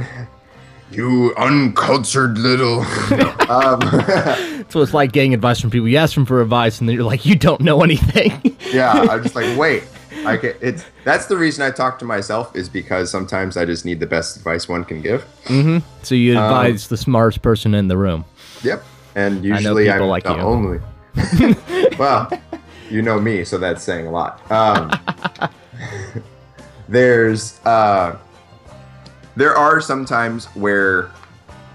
you 0.91 1.33
uncultured 1.35 2.37
little. 2.37 2.79
um, 3.49 3.81
So 4.71 4.81
it's 4.81 4.93
like 4.93 5.11
getting 5.11 5.33
advice 5.33 5.59
from 5.59 5.69
people. 5.69 5.89
You 5.89 5.97
ask 5.97 6.15
them 6.15 6.25
for 6.25 6.41
advice, 6.41 6.79
and 6.79 6.87
then 6.87 6.95
you're 6.95 7.03
like, 7.03 7.25
you 7.25 7.35
don't 7.35 7.59
know 7.59 7.83
anything. 7.83 8.55
Yeah, 8.71 8.93
I'm 8.93 9.21
just 9.21 9.35
like, 9.35 9.57
wait. 9.57 9.83
I 10.25 10.37
can, 10.37 10.53
it's 10.61 10.85
that's 11.03 11.25
the 11.25 11.35
reason 11.35 11.65
I 11.65 11.71
talk 11.71 11.99
to 11.99 12.05
myself 12.05 12.55
is 12.55 12.69
because 12.69 13.11
sometimes 13.11 13.57
I 13.57 13.65
just 13.65 13.83
need 13.83 13.99
the 13.99 14.05
best 14.05 14.37
advice 14.37 14.69
one 14.69 14.85
can 14.85 15.01
give. 15.01 15.25
Mm-hmm. 15.45 15.79
So 16.03 16.15
you 16.15 16.33
advise 16.33 16.87
the 16.87 16.95
smartest 16.95 17.41
person 17.41 17.73
in 17.73 17.89
the 17.89 17.97
room. 17.97 18.23
Yep. 18.63 18.81
And 19.15 19.43
usually 19.43 19.85
people 19.85 20.03
I'm 20.03 20.07
like 20.07 20.23
the 20.23 20.35
you. 20.35 20.41
only. 20.41 20.79
well, 21.97 22.29
you 22.91 23.01
know 23.01 23.19
me, 23.19 23.43
so 23.45 23.57
that's 23.57 23.83
saying 23.83 24.07
a 24.07 24.12
lot. 24.12 24.51
Um, 24.51 24.91
there's 26.89 27.60
uh, 27.65 28.17
there 29.36 29.55
are 29.55 29.81
some 29.81 30.05
times 30.05 30.45
where 30.48 31.12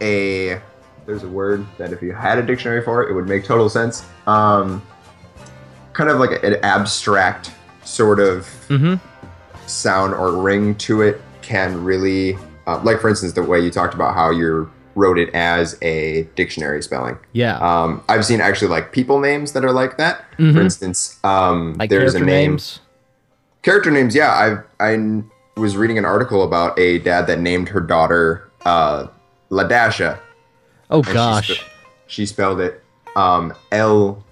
a 0.01 0.61
there's 1.07 1.23
a 1.23 1.29
word 1.29 1.67
that 1.79 1.93
if 1.93 2.03
you 2.03 2.13
had 2.13 2.39
a 2.39 2.43
dictionary 2.43 2.83
for 2.83 3.03
it, 3.03 3.11
it 3.11 3.15
would 3.15 3.29
make 3.29 3.45
total 3.45 3.69
sense. 3.69 4.05
Um, 4.27 4.83
kind 5.93 6.11
of 6.11 6.21
like 6.21 6.43
an 6.45 6.57
abstract 6.63 7.53
sort 7.85 8.21
of 8.21 8.47
sound 9.67 10.15
or 10.15 10.33
ring 10.33 10.75
to 10.75 11.03
it 11.03 11.23
can 11.43 11.83
really, 11.83 12.37
uh, 12.67 12.81
like 12.83 13.01
for 13.01 13.09
instance, 13.09 13.33
the 13.33 13.43
way 13.43 13.61
you 13.61 13.71
talked 13.71 13.95
about 13.95 14.15
how 14.15 14.31
you 14.31 14.71
wrote 14.97 15.19
it 15.19 15.33
as 15.35 15.79
a 15.83 16.23
dictionary 16.35 16.83
spelling. 16.83 17.17
Yeah. 17.33 17.59
Um, 17.59 18.03
I've 18.09 18.25
seen 18.25 18.41
actually 18.41 18.69
like 18.69 18.91
people 18.91 19.21
names 19.21 19.53
that 19.53 19.65
are 19.65 19.71
like 19.73 19.99
that. 19.99 20.25
Mhm. 20.39 20.55
For 20.55 20.61
instance, 20.63 21.19
um, 21.23 21.75
like 21.79 21.91
there's 21.91 22.15
a 22.15 22.19
name. 22.19 22.27
names. 22.53 22.81
Character 23.63 23.91
names, 23.93 24.15
yeah. 24.15 24.63
I 24.81 24.85
I 24.93 25.23
was 25.57 25.77
reading 25.77 25.99
an 25.99 26.05
article 26.05 26.43
about 26.43 26.79
a 26.79 26.99
dad 26.99 27.27
that 27.29 27.39
named 27.41 27.69
her 27.69 27.81
daughter 27.81 28.51
uh, 28.65 29.07
Ladasha. 29.51 30.19
Oh 30.91 31.03
she 31.03 31.13
gosh. 31.13 31.51
spe- 31.61 31.65
She 32.09 32.27
spelled 32.27 32.61
it 32.61 32.83
um, 33.17 33.53
L 33.73 34.25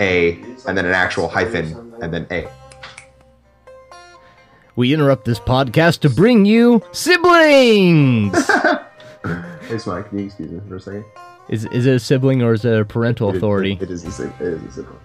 A 0.00 0.32
and 0.66 0.76
then 0.76 0.84
an 0.86 0.92
actual 0.92 1.28
hyphen 1.28 1.92
and 2.02 2.12
then 2.12 2.26
A. 2.30 2.48
We 4.76 4.94
interrupt 4.94 5.24
this 5.24 5.40
podcast 5.40 6.00
to 6.00 6.10
bring 6.10 6.44
you 6.44 6.82
siblings. 6.92 8.32
Hey, 9.68 9.78
Smile, 9.78 10.02
can 10.02 10.18
you 10.18 10.26
excuse 10.26 10.50
me 10.50 10.60
for 10.68 10.76
a 10.76 10.80
second? 10.80 11.04
is 11.48 11.64
is 11.66 11.86
it 11.86 11.94
a 11.94 11.98
sibling 12.00 12.42
or 12.42 12.52
is 12.54 12.64
it 12.64 12.78
a 12.80 12.84
parental 12.84 13.30
It- 13.30 13.36
authority? 13.36 13.78
it 13.80 13.90
is 13.90 14.04
a 14.04 14.10
si- 14.10 14.24
it 14.24 14.40
is 14.40 14.62
a 14.64 14.72
sibling. 14.72 14.98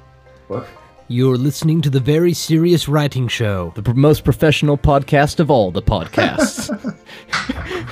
What? 0.48 0.68
You're 1.10 1.38
listening 1.38 1.82
to 1.82 1.90
the 1.90 2.00
Very 2.00 2.34
Serious 2.34 2.88
Writing 2.88 3.28
Show, 3.28 3.74
the 3.76 3.84
pr- 3.84 3.94
most 3.94 4.24
professional 4.24 4.78
podcast 4.78 5.40
of 5.40 5.52
all 5.52 5.72
the 5.72 5.82
podcasts. 5.82 6.70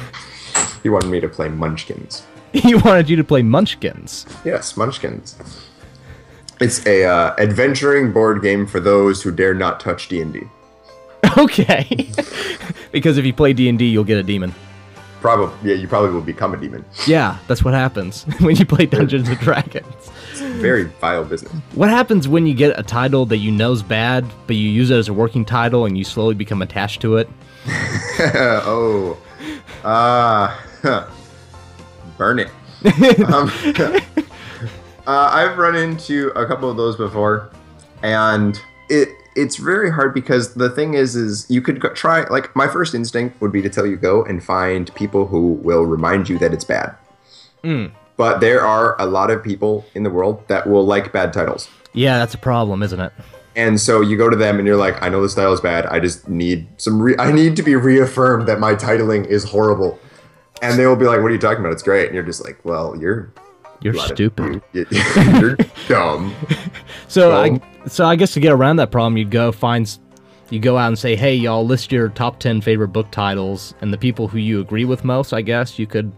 He 0.84 0.90
wanted 0.90 1.12
me 1.12 1.20
to 1.20 1.30
play 1.30 1.48
Munchkins. 1.48 2.24
he 2.54 2.74
wanted 2.74 3.08
you 3.08 3.16
to 3.16 3.24
play 3.24 3.44
Munchkins. 3.44 4.26
Yes, 4.44 4.76
Munchkins. 4.76 5.36
It's 6.60 6.84
a 6.88 7.04
uh, 7.06 7.36
adventuring 7.38 8.12
board 8.12 8.42
game 8.42 8.66
for 8.66 8.80
those 8.80 9.22
who 9.22 9.30
dare 9.32 9.54
not 9.54 9.80
touch 9.80 10.08
D 10.08 10.22
and 10.22 10.34
D. 10.34 10.42
Okay. 11.38 12.10
because 12.92 13.20
if 13.20 13.26
you 13.26 13.32
play 13.34 13.54
D&D, 13.54 13.86
you'll 13.86 14.04
get 14.04 14.18
a 14.18 14.24
demon. 14.24 14.56
Probably, 15.22 15.70
yeah, 15.70 15.76
you 15.76 15.88
probably 15.88 16.10
will 16.10 16.22
become 16.22 16.54
a 16.56 16.58
demon. 16.58 16.84
Yeah, 17.08 17.38
that's 17.48 17.64
what 17.64 17.76
happens 17.76 18.24
when 18.40 18.56
you 18.56 18.66
play 18.66 18.88
Dungeons 18.88 19.30
and 19.30 19.38
Dragons. 19.40 20.10
Very 20.34 20.86
vile 20.86 21.24
business. 21.24 21.54
What 21.76 21.90
happens 21.90 22.28
when 22.28 22.48
you 22.48 22.56
get 22.56 22.78
a 22.78 22.84
title 22.84 23.26
that 23.28 23.38
you 23.38 23.52
know's 23.52 23.84
bad, 23.84 24.26
but 24.48 24.56
you 24.56 24.68
use 24.68 24.90
it 24.90 24.98
as 24.98 25.10
a 25.10 25.14
working 25.14 25.46
title 25.46 25.86
and 25.86 25.96
you 25.96 26.04
slowly 26.04 26.34
become 26.34 26.64
attached 26.64 27.02
to 27.02 27.18
it? 27.18 27.30
oh, 28.66 29.18
uh, 29.84 30.58
burn 32.18 32.40
it. 32.40 32.50
um, 33.30 33.52
uh, 35.08 35.30
I've 35.32 35.58
run 35.58 35.76
into 35.76 36.30
a 36.36 36.48
couple 36.48 36.70
of 36.70 36.78
those 36.78 36.96
before, 36.96 37.52
and 38.02 38.60
it 38.90 39.10
it's 39.36 39.56
very 39.56 39.92
hard 39.92 40.14
because 40.14 40.56
the 40.56 40.70
thing 40.70 40.94
is, 40.94 41.16
is 41.16 41.50
you 41.50 41.62
could 41.62 41.82
try. 41.96 42.28
Like 42.30 42.56
my 42.56 42.68
first 42.68 42.94
instinct 42.94 43.42
would 43.42 43.52
be 43.52 43.62
to 43.62 43.70
tell 43.70 43.86
you 43.86 43.98
go 43.98 44.24
and 44.24 44.44
find 44.44 44.94
people 44.96 45.28
who 45.28 45.54
will 45.54 45.84
remind 45.84 46.30
you 46.30 46.38
that 46.40 46.54
it's 46.54 46.64
bad. 46.64 46.96
Hmm. 47.64 47.88
But 48.18 48.40
there 48.40 48.62
are 48.62 49.00
a 49.00 49.06
lot 49.06 49.32
of 49.32 49.44
people 49.44 49.86
in 49.96 50.04
the 50.04 50.10
world 50.10 50.48
that 50.48 50.68
will 50.68 50.86
like 50.86 51.12
bad 51.12 51.34
titles. 51.34 51.70
Yeah, 51.94 52.18
that's 52.20 52.34
a 52.34 52.38
problem, 52.38 52.84
isn't 52.84 53.00
it? 53.00 53.14
And 53.56 53.80
so 53.80 54.02
you 54.02 54.18
go 54.18 54.30
to 54.30 54.36
them 54.36 54.60
and 54.60 54.68
you're 54.68 54.78
like, 54.78 55.02
I 55.02 55.10
know 55.10 55.22
this 55.22 55.34
style 55.34 55.52
is 55.52 55.60
bad. 55.60 55.86
I 55.88 56.00
just 56.00 56.30
need 56.30 56.68
some. 56.78 57.02
Re- 57.02 57.16
I 57.20 57.32
need 57.32 57.56
to 57.58 57.64
be 57.64 57.76
reaffirmed 57.76 58.48
that 58.48 58.60
my 58.60 58.76
titling 58.76 59.26
is 59.28 59.44
horrible. 59.44 60.00
And 60.62 60.78
they 60.78 60.86
will 60.86 60.96
be 60.96 61.06
like, 61.06 61.22
What 61.22 61.32
are 61.32 61.34
you 61.34 61.40
talking 61.40 61.60
about? 61.60 61.74
It's 61.74 61.84
great. 61.84 62.06
And 62.06 62.16
you're 62.16 62.24
just 62.24 62.44
like, 62.44 62.64
Well, 62.64 62.96
you're 63.00 63.34
You're 63.82 63.96
of- 63.96 64.02
stupid. 64.02 64.62
you- 64.74 64.86
you're 64.92 65.58
dumb. 65.88 66.34
So 67.08 67.36
I 67.36 67.60
so 67.88 68.06
I 68.06 68.16
guess 68.16 68.34
to 68.36 68.40
get 68.40 68.54
around 68.54 68.78
that 68.78 68.90
problem, 68.90 69.18
you'd 69.18 69.32
go 69.32 69.52
find 69.52 69.98
you 70.50 70.60
go 70.60 70.78
out 70.78 70.88
and 70.88 70.98
say, 70.98 71.16
"Hey, 71.18 71.36
y'all, 71.36 71.66
list 71.66 71.92
your 71.92 72.08
top 72.08 72.40
10 72.40 72.62
favorite 72.62 72.90
book 72.90 73.12
titles 73.12 73.74
and 73.82 73.92
the 73.92 73.98
people 73.98 74.30
who 74.30 74.38
you 74.38 74.62
agree 74.62 74.86
with 74.86 75.04
most." 75.04 75.34
I 75.34 75.42
guess 75.42 75.78
you 75.78 75.88
could 75.88 76.12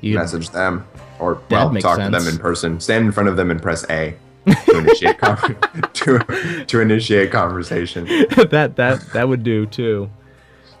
you 0.00 0.16
Message 0.16 0.50
them, 0.50 0.84
or 1.20 1.40
well, 1.48 1.72
talk 1.76 1.98
to 2.00 2.10
them 2.10 2.26
in 2.26 2.38
person. 2.38 2.80
Stand 2.80 3.06
in 3.06 3.12
front 3.12 3.28
of 3.28 3.36
them 3.36 3.52
and 3.52 3.62
press 3.62 3.88
A 3.88 4.14
to 4.66 4.78
initiate 4.78 5.18
con- 5.20 5.56
to 5.92 6.64
to 6.66 6.80
initiate 6.80 7.30
conversation, 7.30 8.04
that 8.50 8.74
that 8.76 9.00
that 9.12 9.28
would 9.28 9.44
do 9.44 9.66
too. 9.66 10.10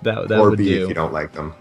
That 0.02 0.26
that 0.26 0.40
or 0.40 0.50
would 0.50 0.58
B 0.58 0.64
do. 0.70 0.82
if 0.82 0.88
you 0.88 0.94
don't 0.94 1.12
like 1.12 1.30
them. 1.32 1.54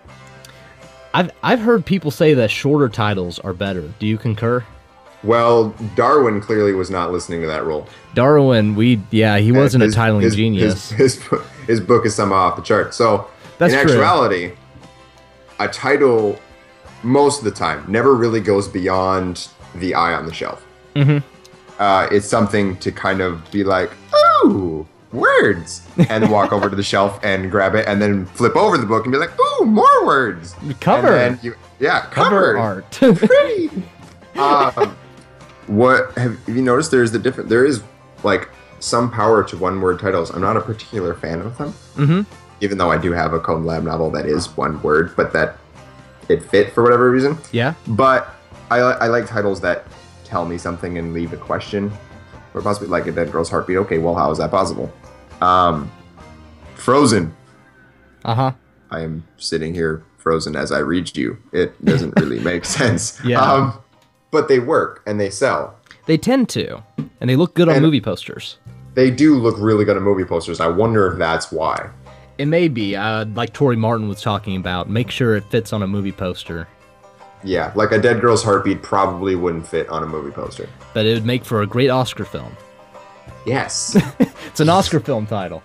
I've 1.14 1.32
I've 1.44 1.60
heard 1.60 1.86
people 1.86 2.12
say 2.12 2.34
that 2.36 2.50
shorter 2.52 2.90
titles 2.90 3.40
are 3.40 3.54
better. 3.54 3.92
Do 4.00 4.06
you 4.08 4.18
concur? 4.18 4.64
Well, 5.24 5.76
Darwin 5.96 6.42
clearly 6.42 6.74
was 6.74 6.90
not 6.90 7.12
listening 7.12 7.42
to 7.42 7.48
that 7.48 7.64
rule. 7.66 7.88
Darwin, 8.16 8.76
we 8.76 9.02
yeah, 9.12 9.38
he 9.38 9.52
wasn't 9.52 9.84
His- 9.84 9.96
a 9.96 9.98
titling 10.00 10.22
his- 10.24 10.36
genius. 10.36 10.90
His, 10.92 11.22
his, 11.22 11.30
his 11.68 11.80
book 11.80 12.06
is 12.06 12.16
somehow 12.16 12.36
off 12.38 12.56
the 12.56 12.62
chart. 12.64 12.94
So, 12.94 13.28
That's 13.60 13.74
in 13.74 13.82
true. 13.82 13.92
actuality, 13.92 14.54
a 15.60 15.68
title 15.68 16.40
most 17.04 17.40
of 17.40 17.46
the 17.46 17.52
time 17.52 17.84
never 17.88 18.16
really 18.16 18.40
goes 18.40 18.68
beyond 18.68 19.48
the 19.76 19.94
eye 19.94 20.14
on 20.14 20.26
the 20.26 20.34
shelf. 20.34 20.66
Mm-hmm. 20.96 21.20
Uh, 21.80 22.08
it's 22.12 22.28
something 22.28 22.78
to 22.78 22.92
kind 22.92 23.22
of 23.22 23.50
be 23.52 23.64
like, 23.64 23.92
ooh, 24.44 24.88
words, 25.12 25.82
and 26.10 26.30
walk 26.32 26.52
over 26.52 26.70
to 26.70 26.76
the 26.76 26.84
shelf 26.84 27.20
and 27.24 27.50
grab 27.52 27.76
it, 27.76 27.88
and 27.88 28.02
then 28.02 28.26
flip 28.28 28.56
over 28.56 28.78
the 28.78 28.86
book 28.86 29.06
and 29.06 29.12
be 29.12 29.18
like, 29.20 29.32
ooh, 29.40 29.51
more 29.66 30.06
words. 30.06 30.56
Cover. 30.80 31.38
You, 31.42 31.56
yeah, 31.80 32.02
Cover 32.12 32.54
cover, 32.54 32.58
art. 32.58 32.92
pretty. 32.92 33.70
um, 34.38 34.96
what 35.68 36.12
have 36.18 36.38
you 36.48 36.62
noticed? 36.62 36.92
There's 36.92 37.12
the 37.12 37.20
different. 37.20 37.50
There 37.50 37.66
is 37.66 37.82
like 38.24 38.50
some 38.80 39.12
power 39.12 39.44
to 39.44 39.58
one 39.58 39.80
word 39.82 40.00
titles. 40.00 40.32
I'm 40.32 40.42
not 40.42 40.58
a 40.58 40.62
particular 40.62 41.14
fan 41.14 41.42
of 41.42 41.58
them. 41.58 41.74
Mhm. 41.96 42.26
Even 42.62 42.78
though 42.78 42.92
I 42.92 42.98
do 42.98 43.12
have 43.12 43.34
a 43.34 43.40
collab 43.40 43.84
novel 43.84 44.12
that 44.12 44.26
is 44.26 44.56
one 44.58 44.82
word, 44.84 45.16
but 45.16 45.34
that 45.34 45.58
it 46.30 46.44
fit 46.44 46.72
for 46.74 46.84
whatever 46.84 47.10
reason. 47.10 47.38
yeah. 47.52 47.74
But 47.88 48.30
I, 48.70 48.78
I 48.80 49.08
like 49.08 49.26
titles 49.28 49.60
that 49.62 49.86
tell 50.24 50.46
me 50.46 50.58
something 50.58 50.98
and 50.98 51.14
leave 51.14 51.34
a 51.34 51.38
question, 51.38 51.92
or 52.54 52.62
possibly 52.62 52.88
like 52.88 53.08
a 53.08 53.12
Dead 53.12 53.32
Girl's 53.32 53.50
Heartbeat. 53.50 53.78
Okay, 53.78 53.98
well, 53.98 54.16
how 54.16 54.30
is 54.32 54.38
that 54.38 54.52
possible? 54.52 54.92
Um, 55.42 55.92
Frozen. 56.76 57.36
Uh-huh. 58.24 58.52
I 58.92 59.02
am 59.02 59.26
sitting 59.38 59.74
here 59.74 60.04
frozen 60.18 60.56
as 60.56 60.72
I 60.72 60.80
read 60.80 61.16
you. 61.18 61.38
It 61.52 61.84
doesn't 61.84 62.14
really 62.20 62.40
make 62.44 62.66
sense. 62.66 63.20
Yeah. 63.26 63.42
Um, 63.42 63.74
but 64.30 64.48
they 64.48 64.60
work 64.60 65.02
and 65.08 65.20
they 65.20 65.30
sell. 65.30 65.78
They 66.06 66.18
tend 66.18 66.50
to. 66.50 66.84
And 67.20 67.30
they 67.30 67.36
look 67.36 67.54
good 67.54 67.70
on 67.70 67.82
movie 67.82 68.02
posters. 68.02 68.58
They 68.94 69.10
do 69.10 69.36
look 69.36 69.56
really 69.58 69.86
good 69.86 69.98
on 69.98 70.04
movie 70.04 70.26
posters. 70.26 70.60
I 70.60 70.68
wonder 70.68 71.12
if 71.12 71.18
that's 71.18 71.52
why. 71.52 71.90
It 72.38 72.46
may 72.48 72.68
be, 72.68 72.96
uh, 72.96 73.26
like 73.34 73.54
Tori 73.54 73.76
Martin 73.76 74.08
was 74.10 74.22
talking 74.22 74.56
about. 74.56 74.90
Make 74.90 75.12
sure 75.12 75.36
it 75.36 75.44
fits 75.46 75.74
on 75.74 75.84
a 75.84 75.88
movie 75.88 76.12
poster. 76.12 76.68
Yeah, 77.44 77.72
like 77.76 77.92
a 77.92 78.00
Dead 78.00 78.22
Girl's 78.22 78.44
Heartbeat 78.44 78.82
probably 78.82 79.36
wouldn't 79.36 79.68
fit 79.68 79.88
on 79.90 80.04
a 80.04 80.06
movie 80.06 80.32
poster. 80.32 80.68
But 80.94 81.06
it 81.06 81.14
would 81.14 81.26
make 81.26 81.46
for 81.46 81.62
a 81.62 81.68
great 81.68 81.90
Oscar 81.90 82.26
film. 82.26 82.56
Yes. 83.46 83.98
It's 84.52 84.60
an 84.60 84.68
Oscar 84.68 85.00
film 85.00 85.26
title. 85.28 85.64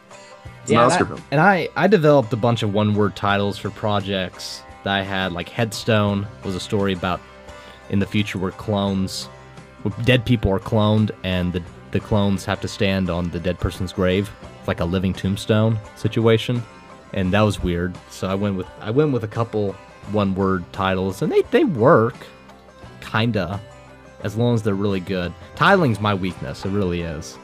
It's 0.66 0.72
an 0.72 0.78
Oscar 0.78 1.04
and 1.04 1.12
I, 1.12 1.16
film. 1.16 1.28
And 1.30 1.40
I, 1.40 1.68
I 1.76 1.86
developed 1.86 2.32
a 2.32 2.36
bunch 2.36 2.62
of 2.62 2.74
one-word 2.74 3.16
titles 3.16 3.56
for 3.58 3.70
projects 3.70 4.62
that 4.84 4.94
I 4.94 5.02
had. 5.02 5.32
Like 5.32 5.48
Headstone 5.48 6.26
was 6.44 6.54
a 6.54 6.60
story 6.60 6.92
about 6.92 7.20
in 7.90 7.98
the 8.00 8.06
future 8.06 8.38
where 8.38 8.50
clones, 8.50 9.26
where 9.82 9.94
dead 10.04 10.24
people 10.24 10.50
are 10.52 10.58
cloned, 10.58 11.10
and 11.24 11.52
the 11.52 11.62
the 11.92 12.00
clones 12.00 12.44
have 12.44 12.60
to 12.60 12.68
stand 12.68 13.08
on 13.08 13.30
the 13.30 13.38
dead 13.38 13.58
person's 13.58 13.92
grave, 13.92 14.30
It's 14.58 14.68
like 14.68 14.80
a 14.80 14.84
living 14.84 15.14
tombstone 15.14 15.78
situation. 15.94 16.62
And 17.12 17.32
that 17.32 17.40
was 17.42 17.62
weird. 17.62 17.96
So 18.10 18.28
I 18.28 18.34
went 18.34 18.56
with 18.56 18.66
I 18.80 18.90
went 18.90 19.12
with 19.12 19.24
a 19.24 19.28
couple 19.28 19.72
one-word 20.12 20.64
titles, 20.72 21.22
and 21.22 21.30
they 21.32 21.42
they 21.42 21.64
work, 21.64 22.16
kinda, 23.00 23.60
as 24.24 24.36
long 24.36 24.54
as 24.54 24.62
they're 24.62 24.74
really 24.74 25.00
good. 25.00 25.32
Tiling's 25.54 26.00
my 26.00 26.12
weakness. 26.12 26.64
It 26.64 26.70
really 26.70 27.02
is. 27.02 27.38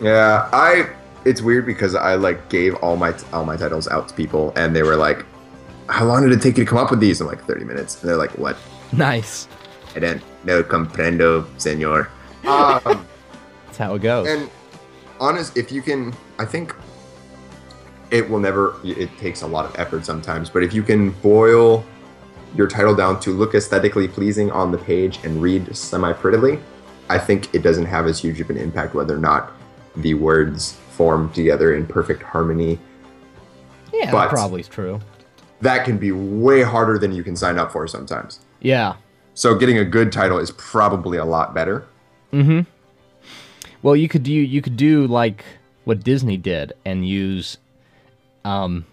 yeah, 0.00 0.48
I. 0.52 0.88
It's 1.24 1.42
weird 1.42 1.66
because 1.66 1.94
I 1.94 2.14
like 2.14 2.48
gave 2.48 2.74
all 2.76 2.96
my 2.96 3.14
all 3.32 3.44
my 3.44 3.56
titles 3.56 3.88
out 3.88 4.08
to 4.08 4.14
people, 4.14 4.52
and 4.56 4.74
they 4.74 4.82
were 4.82 4.96
like, 4.96 5.24
"How 5.88 6.04
long 6.04 6.22
did 6.22 6.32
it 6.32 6.40
take 6.42 6.56
you 6.56 6.64
to 6.64 6.68
come 6.68 6.78
up 6.78 6.90
with 6.90 7.00
these?" 7.00 7.20
I'm 7.20 7.26
like, 7.26 7.44
"30 7.44 7.64
minutes." 7.64 8.00
And 8.00 8.08
they're 8.08 8.16
like, 8.16 8.36
"What?" 8.38 8.56
Nice. 8.92 9.48
I 9.94 10.00
don't 10.00 10.22
no 10.44 10.62
comprendo, 10.62 11.46
senor. 11.58 12.08
Um, 12.46 12.80
That's 13.66 13.78
how 13.78 13.94
it 13.94 14.02
goes. 14.02 14.28
and 14.28 14.50
honest, 15.20 15.56
if 15.56 15.72
you 15.72 15.82
can, 15.82 16.14
I 16.38 16.44
think 16.44 16.74
it 18.10 18.28
will 18.28 18.38
never. 18.38 18.76
It 18.84 19.16
takes 19.18 19.42
a 19.42 19.46
lot 19.46 19.66
of 19.66 19.78
effort 19.78 20.04
sometimes, 20.04 20.48
but 20.50 20.62
if 20.62 20.72
you 20.72 20.82
can 20.82 21.10
boil 21.10 21.84
your 22.54 22.66
title 22.66 22.94
down 22.94 23.20
to 23.20 23.30
look 23.30 23.54
aesthetically 23.54 24.08
pleasing 24.08 24.50
on 24.50 24.72
the 24.72 24.78
page 24.78 25.18
and 25.24 25.42
read 25.42 25.76
semi 25.76 26.12
prettily, 26.12 26.58
I 27.10 27.18
think 27.18 27.54
it 27.54 27.62
doesn't 27.62 27.86
have 27.86 28.06
as 28.06 28.18
huge 28.18 28.40
of 28.40 28.48
an 28.50 28.56
impact 28.56 28.94
whether 28.94 29.14
or 29.14 29.20
not 29.20 29.52
the 29.96 30.14
words 30.14 30.78
form 30.98 31.32
together 31.32 31.74
in 31.74 31.86
perfect 31.86 32.22
harmony. 32.22 32.78
yeah, 33.92 34.10
but- 34.10 34.24
that 34.26 34.30
probably 34.30 34.60
is 34.60 34.68
true. 34.68 35.00
That 35.60 35.84
can 35.84 35.96
be 35.98 36.12
way 36.12 36.62
harder 36.62 36.98
than 36.98 37.12
you 37.12 37.24
can 37.24 37.34
sign 37.34 37.58
up 37.58 37.72
for 37.72 37.86
sometimes. 37.88 38.40
Yeah. 38.60 38.94
So 39.34 39.54
getting 39.56 39.78
a 39.78 39.84
good 39.84 40.12
title 40.12 40.38
is 40.38 40.50
probably 40.52 41.18
a 41.18 41.24
lot 41.24 41.52
better. 41.54 41.84
Mm-hmm. 42.32 42.60
Well, 43.82 43.96
you 43.96 44.08
could 44.08 44.22
do 44.24 44.32
you 44.32 44.60
could 44.62 44.76
do 44.76 45.06
like 45.06 45.44
what 45.84 46.04
Disney 46.04 46.36
did 46.36 46.72
and 46.84 47.08
use 47.08 47.58
um 48.44 48.84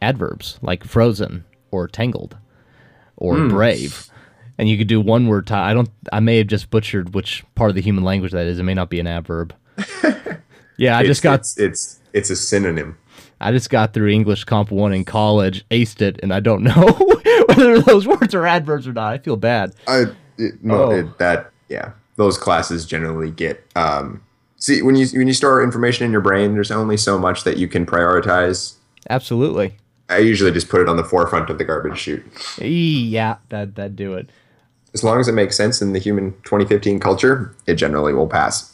adverbs 0.00 0.58
like 0.62 0.82
frozen 0.84 1.44
or 1.70 1.86
tangled 1.88 2.36
or 3.16 3.36
Hmm. 3.36 3.48
brave. 3.48 4.08
And 4.58 4.68
you 4.68 4.76
could 4.78 4.88
do 4.88 5.00
one 5.00 5.26
word 5.28 5.50
I 5.52 5.72
don't 5.74 5.90
I 6.12 6.18
may 6.20 6.38
have 6.38 6.46
just 6.48 6.68
butchered 6.70 7.14
which 7.14 7.44
part 7.54 7.70
of 7.70 7.76
the 7.76 7.82
human 7.82 8.02
language 8.04 8.32
that 8.32 8.46
is. 8.46 8.58
It 8.58 8.64
may 8.64 8.74
not 8.74 8.90
be 8.90 8.98
an 9.00 9.06
adverb. 9.06 9.54
yeah, 10.82 10.96
I 10.96 11.00
It's- 11.00 11.06
just 11.10 11.22
got 11.22 11.40
it's, 11.40 11.58
it's 11.58 12.00
it's 12.12 12.30
a 12.30 12.36
synonym. 12.36 12.96
I 13.40 13.50
just 13.50 13.70
got 13.70 13.92
through 13.92 14.08
English 14.08 14.44
Comp 14.44 14.70
1 14.70 14.92
in 14.92 15.04
college, 15.04 15.64
aced 15.70 16.00
it, 16.00 16.20
and 16.22 16.32
I 16.32 16.38
don't 16.40 16.62
know 16.70 16.92
whether 17.48 17.80
those 17.80 18.06
words 18.06 18.34
are 18.34 18.46
adverbs 18.46 18.86
or 18.86 18.92
not. 18.92 19.12
I 19.12 19.18
feel 19.18 19.36
bad. 19.36 19.74
I 19.88 20.06
it, 20.38 20.62
no, 20.62 20.84
Oh. 20.84 20.90
it, 20.90 21.18
that 21.18 21.50
yeah, 21.68 21.92
those 22.16 22.38
classes 22.38 22.84
generally 22.86 23.30
get 23.30 23.64
um. 23.76 24.22
See, 24.56 24.80
when 24.82 24.94
you 24.94 25.06
when 25.18 25.26
you 25.26 25.32
store 25.34 25.62
information 25.62 26.04
in 26.06 26.12
your 26.12 26.20
brain, 26.20 26.54
there's 26.54 26.70
only 26.70 26.96
so 26.96 27.18
much 27.18 27.42
that 27.44 27.56
you 27.56 27.66
can 27.66 27.84
prioritize. 27.86 28.74
Absolutely. 29.10 29.76
I 30.08 30.18
usually 30.18 30.52
just 30.52 30.68
put 30.68 30.80
it 30.80 30.88
on 30.88 30.96
the 30.96 31.04
forefront 31.04 31.48
of 31.50 31.58
the 31.58 31.64
garbage 31.64 31.98
chute. 31.98 32.24
Yeah, 32.58 33.36
that 33.48 33.74
that 33.76 33.96
do 33.96 34.14
it. 34.14 34.30
As 34.94 35.02
long 35.02 35.18
as 35.18 35.26
it 35.26 35.32
makes 35.32 35.56
sense 35.56 35.80
in 35.82 35.94
the 35.94 35.98
human 35.98 36.32
2015 36.44 37.00
culture, 37.00 37.56
it 37.66 37.74
generally 37.74 38.12
will 38.12 38.28
pass. 38.28 38.71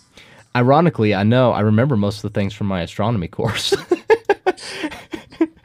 Ironically, 0.59 1.15
I 1.15 1.23
know 1.23 1.53
I 1.53 1.61
remember 1.61 1.97
most 1.97 2.17
of 2.17 2.23
the 2.23 2.31
things 2.31 2.53
from 2.53 2.67
my 2.67 2.83
astronomy 2.83 3.29
course. 3.29 3.73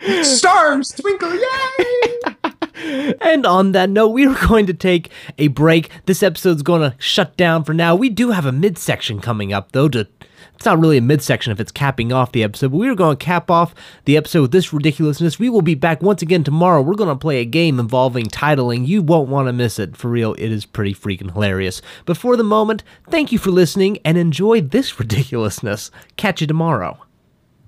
Stars 0.21 0.89
twinkle, 0.89 1.33
yay! 1.33 3.13
and 3.21 3.43
on 3.43 3.71
that 3.71 3.89
note, 3.89 4.09
we 4.09 4.27
are 4.27 4.47
going 4.47 4.67
to 4.67 4.73
take 4.75 5.09
a 5.39 5.47
break. 5.47 5.89
This 6.05 6.21
episode's 6.21 6.62
going 6.62 6.81
to 6.81 6.95
shut 7.00 7.35
down 7.38 7.63
for 7.63 7.73
now. 7.73 7.95
We 7.95 8.09
do 8.09 8.29
have 8.29 8.45
a 8.45 8.51
midsection 8.51 9.19
coming 9.19 9.51
up, 9.51 9.71
though. 9.71 9.89
To 9.89 10.07
it's 10.55 10.65
not 10.65 10.79
really 10.79 10.98
a 10.98 11.01
midsection 11.01 11.51
if 11.51 11.60
it's 11.60 11.72
capping 11.72 12.13
off 12.13 12.31
the 12.31 12.43
episode, 12.43 12.72
but 12.72 12.77
we 12.77 12.88
are 12.88 12.95
going 12.95 13.17
to 13.17 13.25
cap 13.25 13.51
off 13.51 13.75
the 14.05 14.15
episode 14.15 14.43
with 14.43 14.51
this 14.51 14.72
ridiculousness. 14.72 15.39
We 15.39 15.50
will 15.50 15.62
be 15.62 15.75
back 15.75 16.01
once 16.01 16.22
again 16.22 16.43
tomorrow. 16.43 16.81
We're 16.81 16.95
going 16.95 17.10
to 17.10 17.15
play 17.15 17.39
a 17.39 17.45
game 17.45 17.79
involving 17.79 18.27
titling. 18.27 18.88
You 18.88 19.01
won't 19.01 19.29
want 19.29 19.48
to 19.48 19.53
miss 19.53 19.77
it. 19.79 19.98
For 19.98 20.10
real, 20.10 20.33
it 20.36 20.51
is 20.51 20.65
pretty 20.65 20.93
freaking 20.93 21.33
hilarious. 21.33 21.81
But 22.05 22.17
for 22.17 22.38
the 22.38 22.43
moment, 22.43 22.83
thank 23.10 23.31
you 23.31 23.39
for 23.39 23.51
listening 23.51 23.98
and 24.05 24.17
enjoy 24.17 24.62
this 24.62 24.98
ridiculousness. 25.00 25.91
Catch 26.15 26.41
you 26.41 26.48
tomorrow. 26.48 26.98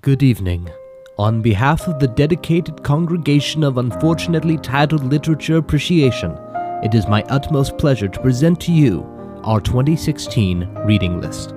Good 0.00 0.22
evening. 0.22 0.70
On 1.18 1.40
behalf 1.40 1.88
of 1.88 1.98
the 1.98 2.08
dedicated 2.08 2.82
congregation 2.82 3.64
of 3.64 3.78
unfortunately 3.78 4.58
titled 4.58 5.04
Literature 5.04 5.56
Appreciation, 5.56 6.38
it 6.82 6.94
is 6.94 7.08
my 7.08 7.22
utmost 7.24 7.78
pleasure 7.78 8.08
to 8.08 8.20
present 8.20 8.60
to 8.60 8.72
you 8.72 9.02
our 9.44 9.60
2016 9.60 10.68
reading 10.84 11.20
list. 11.20 11.55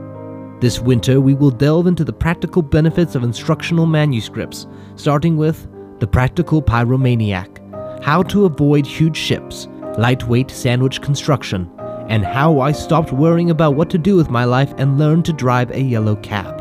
This 0.59 0.81
winter, 0.81 1.21
we 1.21 1.35
will 1.35 1.51
delve 1.51 1.87
into 1.87 2.03
the 2.03 2.11
practical 2.11 2.61
benefits 2.61 3.15
of 3.15 3.23
instructional 3.23 3.85
manuscripts, 3.85 4.67
starting 4.97 5.37
with 5.37 5.65
The 5.99 6.07
Practical 6.07 6.61
Pyromaniac, 6.61 8.03
How 8.03 8.23
to 8.23 8.43
Avoid 8.43 8.85
Huge 8.85 9.15
Ships, 9.15 9.69
Lightweight 9.97 10.51
Sandwich 10.51 11.01
Construction, 11.01 11.71
and 12.09 12.25
How 12.25 12.59
I 12.59 12.73
Stopped 12.73 13.13
Worrying 13.13 13.51
About 13.51 13.75
What 13.75 13.89
to 13.91 13.97
Do 13.97 14.17
with 14.17 14.29
My 14.29 14.43
Life 14.43 14.73
and 14.77 14.99
Learned 14.99 15.23
to 15.25 15.33
Drive 15.33 15.71
a 15.71 15.81
Yellow 15.81 16.17
Cab. 16.17 16.59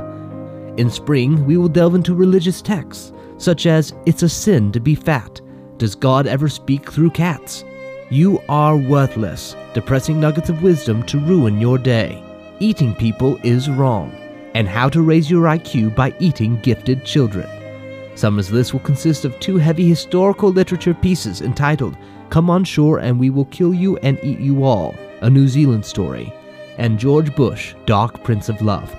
In 0.78 0.90
spring, 0.90 1.44
we 1.44 1.56
will 1.56 1.68
delve 1.68 1.96
into 1.96 2.14
religious 2.14 2.62
texts, 2.62 3.12
such 3.37 3.66
as 3.66 3.94
It's 4.06 4.22
a 4.22 4.28
Sin 4.28 4.70
to 4.72 4.80
Be 4.80 4.94
Fat, 4.94 5.40
Does 5.76 5.96
God 5.96 6.28
Ever 6.28 6.48
Speak 6.48 6.92
Through 6.92 7.11
Cats? 7.11 7.64
You 8.11 8.40
Are 8.48 8.76
Worthless, 8.76 9.56
Depressing 9.74 10.20
Nuggets 10.20 10.50
of 10.50 10.62
Wisdom 10.62 11.02
to 11.06 11.18
Ruin 11.18 11.61
Your 11.61 11.78
Day, 11.78 12.22
Eating 12.61 12.92
People 12.92 13.38
is 13.44 13.71
Wrong, 13.71 14.11
and 14.55 14.66
How 14.66 14.88
to 14.88 15.01
Raise 15.01 15.31
Your 15.31 15.44
IQ 15.44 15.94
by 15.94 16.12
Eating 16.18 16.59
Gifted 16.61 17.05
Children. 17.05 17.49
Summer's 18.16 18.51
list 18.51 18.73
will 18.73 18.81
consist 18.81 19.25
of 19.25 19.38
two 19.38 19.59
heavy 19.59 19.88
historical 19.88 20.51
literature 20.51 20.92
pieces 20.92 21.40
entitled 21.40 21.97
Come 22.31 22.51
on 22.51 22.64
Shore 22.64 22.99
and 22.99 23.16
We 23.16 23.31
Will 23.31 23.44
Kill 23.44 23.73
You 23.73 23.97
and 23.99 24.18
Eat 24.25 24.40
You 24.40 24.64
All, 24.64 24.97
a 25.21 25.31
New 25.31 25.47
Zealand 25.47 25.87
story, 25.87 26.33
and 26.79 26.99
George 26.99 27.33
Bush, 27.37 27.77
Dark 27.87 28.25
Prince 28.25 28.49
of 28.49 28.61
Love. 28.61 28.92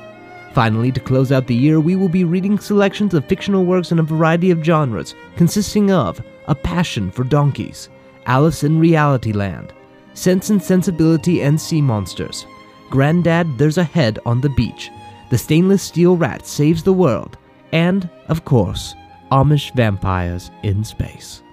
Finally, 0.54 0.94
to 0.94 1.02
close 1.02 1.34
out 1.34 1.48
the 1.48 1.54
year, 1.54 1.82
we 1.82 1.98
will 1.98 2.08
be 2.08 2.24
reading 2.24 2.58
selections 2.58 3.14
of 3.14 3.26
fictional 3.26 3.66
works 3.66 3.92
in 3.92 4.00
a 4.00 4.04
variety 4.04 4.52
of 4.52 4.64
genres, 4.64 5.16
consisting 5.36 5.92
of 5.92 6.22
A 6.48 6.56
Passion 6.56 7.12
for 7.12 7.26
Donkeys, 7.26 7.90
Alice 8.26 8.64
in 8.64 8.80
Reality 8.80 9.34
Land, 9.34 9.74
Sense 10.14 10.50
and 10.50 10.64
Sensibility 10.64 11.42
and 11.42 11.60
Sea 11.60 11.82
Monsters, 11.82 12.46
Granddad, 12.90 13.58
There's 13.58 13.78
a 13.78 13.84
Head 13.84 14.20
on 14.26 14.42
the 14.42 14.50
Beach, 14.50 14.90
The 15.30 15.38
Stainless 15.38 15.84
Steel 15.84 16.18
Rat 16.18 16.48
Saves 16.48 16.84
the 16.84 16.94
World, 16.94 17.38
and, 17.72 18.10
of 18.28 18.46
course, 18.46 18.96
Amish 19.32 19.74
Vampires 19.76 20.50
in 20.64 20.84
Space. 20.84 21.44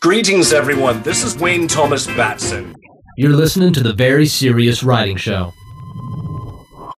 Greetings, 0.00 0.52
everyone. 0.52 1.02
This 1.02 1.24
is 1.24 1.36
Wayne 1.36 1.68
Thomas 1.68 2.06
Batson. 2.06 2.74
You're 3.16 3.36
listening 3.36 3.72
to 3.74 3.82
the 3.82 3.92
Very 3.92 4.26
Serious 4.26 4.82
Writing 4.82 5.16
Show. 5.16 5.52